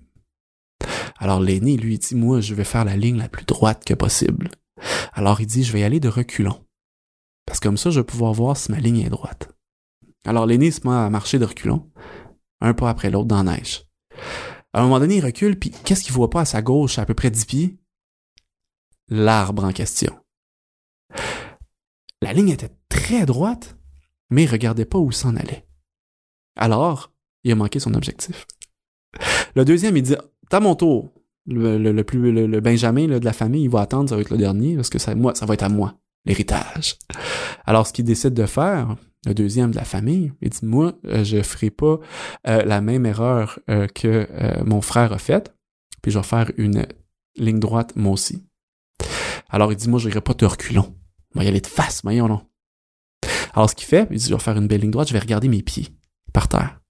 Alors 1.18 1.40
l'aîné, 1.40 1.76
lui, 1.76 1.98
dit, 1.98 2.14
moi, 2.14 2.40
je 2.40 2.54
vais 2.54 2.64
faire 2.64 2.84
la 2.84 2.96
ligne 2.96 3.18
la 3.18 3.28
plus 3.28 3.44
droite 3.44 3.84
que 3.84 3.94
possible. 3.94 4.50
Alors 5.12 5.40
il 5.40 5.46
dit, 5.46 5.64
je 5.64 5.72
vais 5.72 5.80
y 5.80 5.84
aller 5.84 6.00
de 6.00 6.08
reculons. 6.08 6.64
Parce 7.46 7.60
que 7.60 7.68
comme 7.68 7.78
ça, 7.78 7.90
je 7.90 8.00
vais 8.00 8.06
pouvoir 8.06 8.32
voir 8.32 8.56
si 8.56 8.70
ma 8.70 8.78
ligne 8.78 9.00
est 9.00 9.10
droite. 9.10 9.50
Alors 10.26 10.46
l'aîné 10.46 10.70
se 10.70 10.86
met 10.86 10.94
à 10.94 11.08
marcher 11.10 11.38
de 11.38 11.44
reculons, 11.44 11.90
un 12.60 12.74
pas 12.74 12.90
après 12.90 13.10
l'autre 13.10 13.28
dans 13.28 13.42
la 13.42 13.56
neige. 13.56 13.84
À 14.72 14.80
un 14.80 14.82
moment 14.82 15.00
donné, 15.00 15.16
il 15.16 15.24
recule, 15.24 15.58
puis 15.58 15.70
qu'est-ce 15.70 16.04
qu'il 16.04 16.12
voit 16.12 16.30
pas 16.30 16.42
à 16.42 16.44
sa 16.44 16.60
gauche, 16.60 16.98
à, 16.98 17.06
peu 17.06 17.14
près 17.14 17.30
10 17.30 17.44
pieds? 17.46 17.78
L'arbre 19.08 19.64
en 19.64 19.72
question. 19.72 20.14
La 22.20 22.32
ligne 22.32 22.50
était 22.50 22.76
très 22.88 23.24
droite, 23.24 23.78
mais 24.28 24.44
il 24.44 24.50
regardait 24.50 24.84
pas 24.84 24.98
où 24.98 25.10
s'en 25.10 25.36
allait. 25.36 25.66
Alors, 26.56 27.12
il 27.44 27.52
a 27.52 27.54
manqué 27.54 27.80
son 27.80 27.94
objectif. 27.94 28.46
Le 29.54 29.64
deuxième, 29.64 29.96
il 29.96 30.02
dit, 30.02 30.16
t'as 30.50 30.60
mon 30.60 30.74
tour. 30.74 31.12
Le, 31.50 32.02
plus, 32.02 32.30
le, 32.30 32.46
le 32.46 32.60
Benjamin 32.60 33.06
de 33.06 33.24
la 33.24 33.32
famille, 33.32 33.64
il 33.64 33.70
va 33.70 33.80
attendre, 33.80 34.10
ça 34.10 34.16
va 34.16 34.20
être 34.20 34.30
le 34.30 34.36
dernier, 34.36 34.76
parce 34.76 34.90
que 34.90 34.98
ça, 34.98 35.14
moi, 35.14 35.34
ça 35.34 35.46
va 35.46 35.54
être 35.54 35.62
à 35.62 35.70
moi, 35.70 35.94
l'héritage. 36.26 36.98
Alors, 37.64 37.86
ce 37.86 37.94
qu'il 37.94 38.04
décide 38.04 38.34
de 38.34 38.44
faire, 38.44 38.96
le 39.24 39.32
deuxième 39.32 39.70
de 39.70 39.76
la 39.76 39.84
famille, 39.84 40.32
il 40.42 40.50
dit, 40.50 40.58
moi, 40.62 40.92
euh, 41.06 41.24
je 41.24 41.42
ferai 41.42 41.70
pas 41.70 42.00
euh, 42.46 42.62
la 42.64 42.82
même 42.82 43.06
erreur 43.06 43.58
euh, 43.70 43.86
que 43.86 44.28
mon 44.64 44.82
frère 44.82 45.12
a 45.14 45.18
faite, 45.18 45.54
puis 46.02 46.12
je 46.12 46.18
vais 46.18 46.24
faire 46.24 46.52
une 46.58 46.86
ligne 47.36 47.60
droite, 47.60 47.94
moi 47.96 48.12
aussi. 48.12 48.44
Alors, 49.48 49.72
il 49.72 49.76
dit, 49.76 49.88
moi, 49.88 49.98
je 49.98 50.08
n'irai 50.08 50.20
pas 50.20 50.34
de 50.34 50.44
reculons. 50.44 50.94
On 51.34 51.38
va 51.38 51.44
y 51.46 51.48
aller 51.48 51.62
de 51.62 51.66
face, 51.66 52.02
voyons 52.04 52.28
non. 52.28 52.42
Alors, 53.54 53.70
ce 53.70 53.74
qu'il 53.74 53.86
fait, 53.86 54.06
il 54.10 54.18
dit, 54.18 54.28
je 54.28 54.34
vais 54.34 54.40
faire 54.40 54.58
une 54.58 54.68
belle 54.68 54.82
ligne 54.82 54.90
droite, 54.90 55.08
je 55.08 55.14
vais 55.14 55.18
regarder 55.18 55.48
mes 55.48 55.62
pieds 55.62 55.88
par 56.34 56.46
terre 56.46 56.80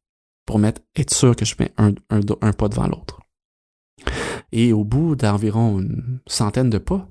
pour 0.46 0.58
mettre, 0.58 0.80
être 0.96 1.14
sûr 1.14 1.36
que 1.36 1.44
je 1.44 1.54
mets 1.60 1.72
un, 1.76 1.92
un, 2.10 2.20
un 2.40 2.52
pas 2.52 2.68
devant 2.68 2.88
l'autre. 2.88 3.20
Et 4.52 4.72
au 4.72 4.84
bout 4.84 5.14
d'environ 5.14 5.78
une 5.78 6.20
centaine 6.26 6.70
de 6.70 6.78
pas, 6.78 7.08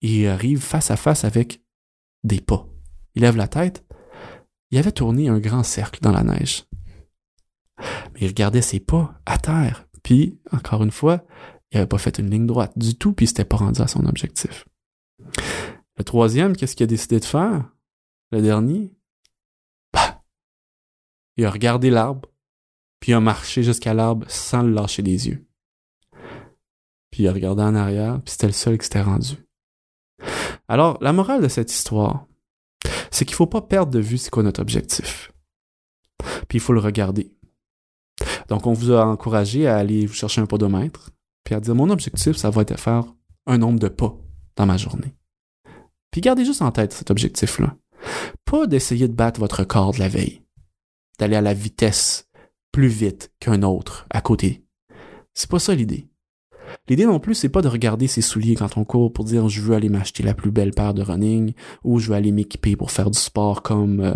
il 0.00 0.26
arrive 0.26 0.60
face 0.60 0.90
à 0.90 0.96
face 0.96 1.24
avec 1.24 1.62
des 2.24 2.40
pas. 2.40 2.66
Il 3.14 3.22
lève 3.22 3.36
la 3.36 3.48
tête. 3.48 3.84
Il 4.70 4.78
avait 4.78 4.92
tourné 4.92 5.28
un 5.28 5.38
grand 5.38 5.62
cercle 5.62 6.00
dans 6.00 6.12
la 6.12 6.22
neige. 6.22 6.64
Mais 7.78 8.20
il 8.20 8.28
regardait 8.28 8.62
ses 8.62 8.80
pas 8.80 9.20
à 9.24 9.38
terre. 9.38 9.86
Puis, 10.02 10.38
encore 10.52 10.82
une 10.82 10.90
fois, 10.90 11.24
il 11.70 11.76
n'avait 11.76 11.88
pas 11.88 11.98
fait 11.98 12.18
une 12.18 12.30
ligne 12.30 12.46
droite 12.46 12.72
du 12.76 12.96
tout, 12.96 13.12
puis 13.12 13.24
il 13.24 13.28
s'était 13.28 13.44
pas 13.44 13.56
rendu 13.56 13.80
à 13.80 13.88
son 13.88 14.06
objectif. 14.06 14.66
Le 15.96 16.04
troisième, 16.04 16.56
qu'est-ce 16.56 16.76
qu'il 16.76 16.84
a 16.84 16.86
décidé 16.86 17.18
de 17.18 17.24
faire? 17.24 17.70
Le 18.30 18.42
dernier? 18.42 18.92
Bah, 19.92 20.22
il 21.36 21.44
a 21.44 21.50
regardé 21.50 21.90
l'arbre, 21.90 22.28
puis 23.00 23.12
il 23.12 23.14
a 23.14 23.20
marché 23.20 23.62
jusqu'à 23.62 23.94
l'arbre 23.94 24.26
sans 24.30 24.62
le 24.62 24.72
lâcher 24.72 25.02
des 25.02 25.28
yeux. 25.28 25.47
Puis 27.10 27.24
il 27.24 27.44
a 27.44 27.52
en 27.52 27.74
arrière, 27.74 28.20
puis 28.22 28.32
c'était 28.32 28.46
le 28.46 28.52
seul 28.52 28.78
qui 28.78 28.84
s'était 28.84 29.02
rendu. 29.02 29.36
Alors, 30.68 30.98
la 31.00 31.12
morale 31.12 31.42
de 31.42 31.48
cette 31.48 31.72
histoire, 31.72 32.26
c'est 33.10 33.24
qu'il 33.24 33.34
faut 33.34 33.46
pas 33.46 33.62
perdre 33.62 33.90
de 33.90 33.98
vue 33.98 34.18
c'est 34.18 34.30
quoi 34.30 34.42
notre 34.42 34.60
objectif. 34.60 35.32
Puis 36.48 36.58
il 36.58 36.60
faut 36.60 36.72
le 36.72 36.80
regarder. 36.80 37.34
Donc, 38.48 38.66
on 38.66 38.72
vous 38.72 38.92
a 38.92 39.06
encouragé 39.06 39.66
à 39.66 39.76
aller 39.76 40.06
vous 40.06 40.14
chercher 40.14 40.40
un 40.40 40.46
podomètre, 40.46 41.10
puis 41.44 41.54
à 41.54 41.60
dire 41.60 41.74
mon 41.74 41.90
objectif, 41.90 42.36
ça 42.36 42.50
va 42.50 42.62
être 42.62 42.74
de 42.74 42.80
faire 42.80 43.04
un 43.46 43.58
nombre 43.58 43.78
de 43.78 43.88
pas 43.88 44.16
dans 44.56 44.66
ma 44.66 44.76
journée. 44.76 45.14
Puis 46.10 46.20
gardez 46.20 46.44
juste 46.44 46.62
en 46.62 46.72
tête 46.72 46.92
cet 46.92 47.10
objectif-là. 47.10 47.76
Pas 48.44 48.66
d'essayer 48.66 49.08
de 49.08 49.14
battre 49.14 49.40
votre 49.40 49.64
corps 49.64 49.92
de 49.92 49.98
la 49.98 50.08
veille, 50.08 50.42
d'aller 51.18 51.36
à 51.36 51.40
la 51.40 51.54
vitesse 51.54 52.28
plus 52.72 52.88
vite 52.88 53.32
qu'un 53.40 53.62
autre 53.62 54.06
à 54.10 54.20
côté. 54.20 54.64
C'est 55.34 55.50
pas 55.50 55.58
ça 55.58 55.74
l'idée. 55.74 56.07
L'idée 56.88 57.06
non 57.06 57.20
plus, 57.20 57.34
c'est 57.34 57.48
pas 57.48 57.62
de 57.62 57.68
regarder 57.68 58.06
ses 58.06 58.22
souliers 58.22 58.54
quand 58.54 58.76
on 58.76 58.84
court 58.84 59.12
pour 59.12 59.24
dire 59.24 59.48
je 59.48 59.60
veux 59.60 59.74
aller 59.74 59.88
m'acheter 59.88 60.22
la 60.22 60.34
plus 60.34 60.50
belle 60.50 60.72
paire 60.72 60.94
de 60.94 61.02
running 61.02 61.52
ou 61.84 61.98
je 61.98 62.08
veux 62.08 62.14
aller 62.14 62.32
m'équiper 62.32 62.76
pour 62.76 62.90
faire 62.90 63.10
du 63.10 63.18
sport 63.18 63.62
comme 63.62 64.00
euh, 64.00 64.14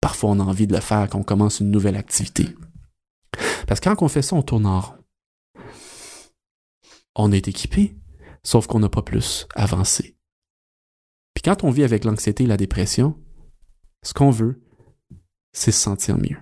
parfois 0.00 0.30
on 0.30 0.40
a 0.40 0.44
envie 0.44 0.66
de 0.66 0.74
le 0.74 0.80
faire 0.80 1.08
quand 1.08 1.20
on 1.20 1.24
commence 1.24 1.60
une 1.60 1.70
nouvelle 1.70 1.96
activité. 1.96 2.48
Parce 3.66 3.80
que 3.80 3.88
quand 3.88 4.02
on 4.02 4.08
fait 4.08 4.22
ça, 4.22 4.36
on 4.36 4.42
tourne 4.42 4.66
en 4.66 4.80
rond. 4.80 4.94
On 7.14 7.32
est 7.32 7.48
équipé, 7.48 7.96
sauf 8.42 8.66
qu'on 8.66 8.80
n'a 8.80 8.90
pas 8.90 9.02
plus 9.02 9.46
avancé. 9.54 10.16
Puis 11.34 11.42
quand 11.42 11.64
on 11.64 11.70
vit 11.70 11.84
avec 11.84 12.04
l'anxiété 12.04 12.44
et 12.44 12.46
la 12.46 12.56
dépression, 12.56 13.18
ce 14.02 14.12
qu'on 14.12 14.30
veut, 14.30 14.62
c'est 15.52 15.72
se 15.72 15.80
sentir 15.80 16.18
mieux. 16.18 16.38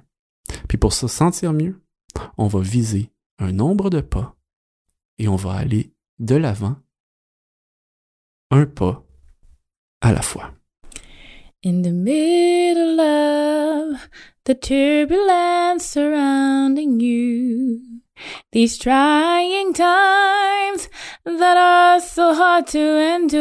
Puis 0.69 0.79
pour 0.79 0.93
se 0.93 1.07
sentir 1.07 1.53
mieux, 1.53 1.81
on 2.37 2.49
va 2.49 2.61
viser 2.61 3.13
un 3.39 3.53
nombre 3.53 3.91
de 3.91 4.01
pas 4.01 4.34
et 5.19 5.29
on 5.29 5.37
va 5.37 5.55
aller 5.55 5.93
de 6.19 6.37
l'avant, 6.37 6.77
un 8.51 8.67
pas 8.67 9.05
à 10.01 10.13
la 10.13 10.23
fois. 10.23 10.53
In 11.63 11.83
the 11.83 11.93
middle 11.93 13.01
of 13.01 14.09
the 14.45 14.55
turbulence 14.55 15.87
surrounding 15.87 17.01
you, 17.01 17.81
these 18.53 18.77
trying 18.77 19.73
times 19.73 20.89
that 21.25 21.57
are 21.57 22.01
so 22.01 22.35
hard 22.35 22.67
to 22.67 22.79
endure, 22.79 23.39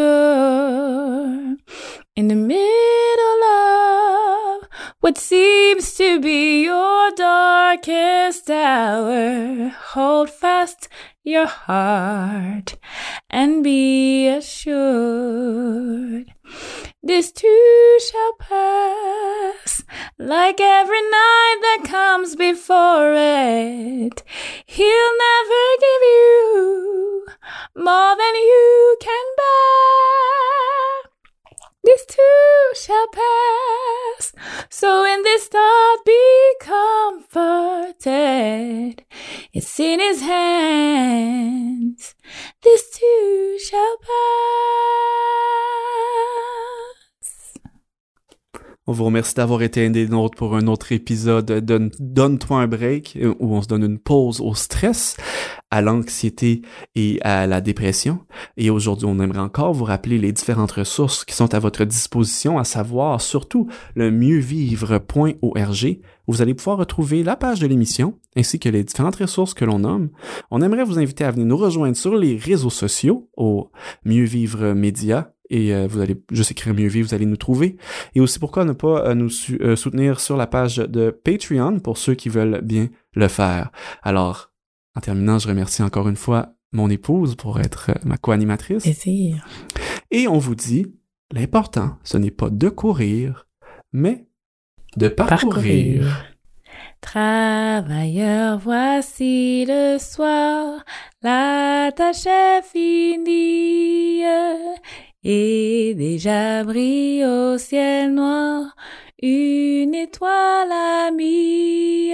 in 2.15 2.27
the 2.29 2.35
middle 2.35 3.43
of 3.43 4.69
what 5.01 5.17
seems 5.17 5.93
to 5.95 6.21
be 6.21 6.63
your 6.63 7.11
darkest 7.11 8.49
hour, 8.49 9.67
hold 9.93 10.29
fast 10.29 10.87
your 11.23 11.47
heart 11.47 12.75
and 13.29 13.63
be 13.63 14.27
assured. 14.27 16.33
This 17.01 17.31
too 17.31 17.99
shall 18.11 18.33
pass 18.39 19.83
like 20.17 20.59
every 20.59 21.01
night 21.01 21.57
that 21.61 21.85
comes 21.85 22.35
before 22.35 23.13
it. 23.13 24.23
He'll 24.65 25.17
never 25.17 25.63
give 25.79 26.02
On 48.93 48.95
vous 48.95 49.05
remercie 49.05 49.33
d'avoir 49.33 49.63
été 49.63 49.83
un 49.83 49.89
des 49.89 50.07
nôtres 50.07 50.37
pour 50.37 50.55
un 50.55 50.67
autre 50.67 50.91
épisode 50.91 51.47
de 51.47 51.89
Donne-toi 51.99 52.59
un 52.59 52.67
break, 52.67 53.17
où 53.39 53.55
on 53.55 53.63
se 53.63 53.67
donne 53.67 53.83
une 53.83 53.97
pause 53.97 54.39
au 54.39 54.53
stress, 54.53 55.17
à 55.71 55.81
l'anxiété 55.81 56.61
et 56.93 57.19
à 57.23 57.47
la 57.47 57.59
dépression. 57.59 58.19
Et 58.55 58.69
aujourd'hui, 58.69 59.07
on 59.07 59.19
aimerait 59.19 59.39
encore 59.39 59.73
vous 59.73 59.85
rappeler 59.85 60.19
les 60.19 60.31
différentes 60.31 60.73
ressources 60.73 61.25
qui 61.25 61.33
sont 61.33 61.55
à 61.55 61.59
votre 61.59 61.85
disposition, 61.85 62.59
à 62.59 62.63
savoir 62.65 63.19
surtout 63.19 63.67
le 63.95 64.11
mieuxvivre.org, 64.11 65.99
vous 66.27 66.41
allez 66.41 66.53
pouvoir 66.53 66.77
retrouver 66.77 67.23
la 67.23 67.35
page 67.35 67.59
de 67.59 67.67
l'émission, 67.67 68.19
ainsi 68.37 68.59
que 68.59 68.69
les 68.69 68.83
différentes 68.83 69.17
ressources 69.17 69.53
que 69.53 69.65
l'on 69.65 69.79
nomme. 69.79 70.09
On 70.51 70.61
aimerait 70.61 70.85
vous 70.85 70.99
inviter 70.99 71.25
à 71.25 71.31
venir 71.31 71.47
nous 71.47 71.57
rejoindre 71.57 71.97
sur 71.97 72.15
les 72.15 72.37
réseaux 72.37 72.69
sociaux, 72.69 73.27
au 73.35 73.71
Mieux 74.05 74.23
Vivre 74.23 74.73
Média, 74.73 75.32
et 75.49 75.73
euh, 75.73 75.87
vous 75.87 75.99
allez 75.99 76.21
juste 76.31 76.51
écrire 76.51 76.73
mieux 76.73 76.87
vivre, 76.87 77.07
vous 77.09 77.13
allez 77.13 77.25
nous 77.25 77.37
trouver. 77.37 77.77
Et 78.15 78.21
aussi 78.21 78.39
pourquoi 78.39 78.65
ne 78.65 78.73
pas 78.73 79.05
euh, 79.07 79.13
nous 79.13 79.29
su- 79.29 79.59
euh, 79.61 79.75
soutenir 79.75 80.19
sur 80.19 80.37
la 80.37 80.47
page 80.47 80.77
de 80.77 81.09
Patreon 81.11 81.79
pour 81.79 81.97
ceux 81.97 82.15
qui 82.15 82.29
veulent 82.29 82.61
bien 82.61 82.89
le 83.13 83.27
faire. 83.27 83.71
Alors, 84.01 84.51
en 84.95 85.01
terminant, 85.01 85.39
je 85.39 85.47
remercie 85.47 85.83
encore 85.83 86.07
une 86.07 86.15
fois 86.15 86.53
mon 86.71 86.89
épouse 86.89 87.35
pour 87.35 87.59
être 87.59 87.91
ma 88.03 88.17
co-animatrice. 88.17 88.83
Plaisir. 88.83 89.45
Et 90.11 90.27
on 90.27 90.37
vous 90.37 90.55
dit, 90.55 90.87
l'important, 91.31 91.97
ce 92.03 92.17
n'est 92.17 92.31
pas 92.31 92.49
de 92.49 92.69
courir, 92.69 93.47
mais 93.91 94.27
de 94.97 95.07
parcourir. 95.07 96.25
Travailleurs, 97.01 98.59
voici 98.59 99.65
le 99.67 99.97
soir, 99.99 100.83
la 101.21 101.91
tâche 101.95 102.25
est 102.25 102.61
finie, 102.63 104.23
et 105.23 105.93
déjà 105.95 106.63
brille 106.63 107.25
au 107.25 107.57
ciel 107.57 108.13
noir 108.13 108.75
une 109.21 109.95
étoile 109.95 110.71
amie. 111.07 112.11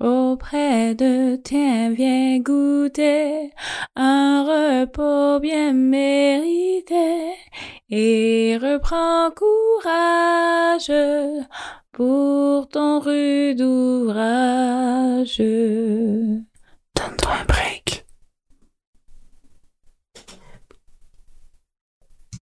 Auprès 0.00 0.94
de 0.94 1.36
tiens, 1.36 1.90
viens 1.90 2.38
goûter 2.40 3.52
un 3.96 4.44
repos 4.44 5.38
bien 5.40 5.74
mérité 5.74 7.34
et 7.90 8.56
reprends 8.60 9.30
courage 9.30 10.92
pour 11.92 12.68
ton 12.68 12.98
rude 13.00 13.60
ouvrage. 13.60 15.36
Donne-toi 16.96 17.36
break. 17.46 17.79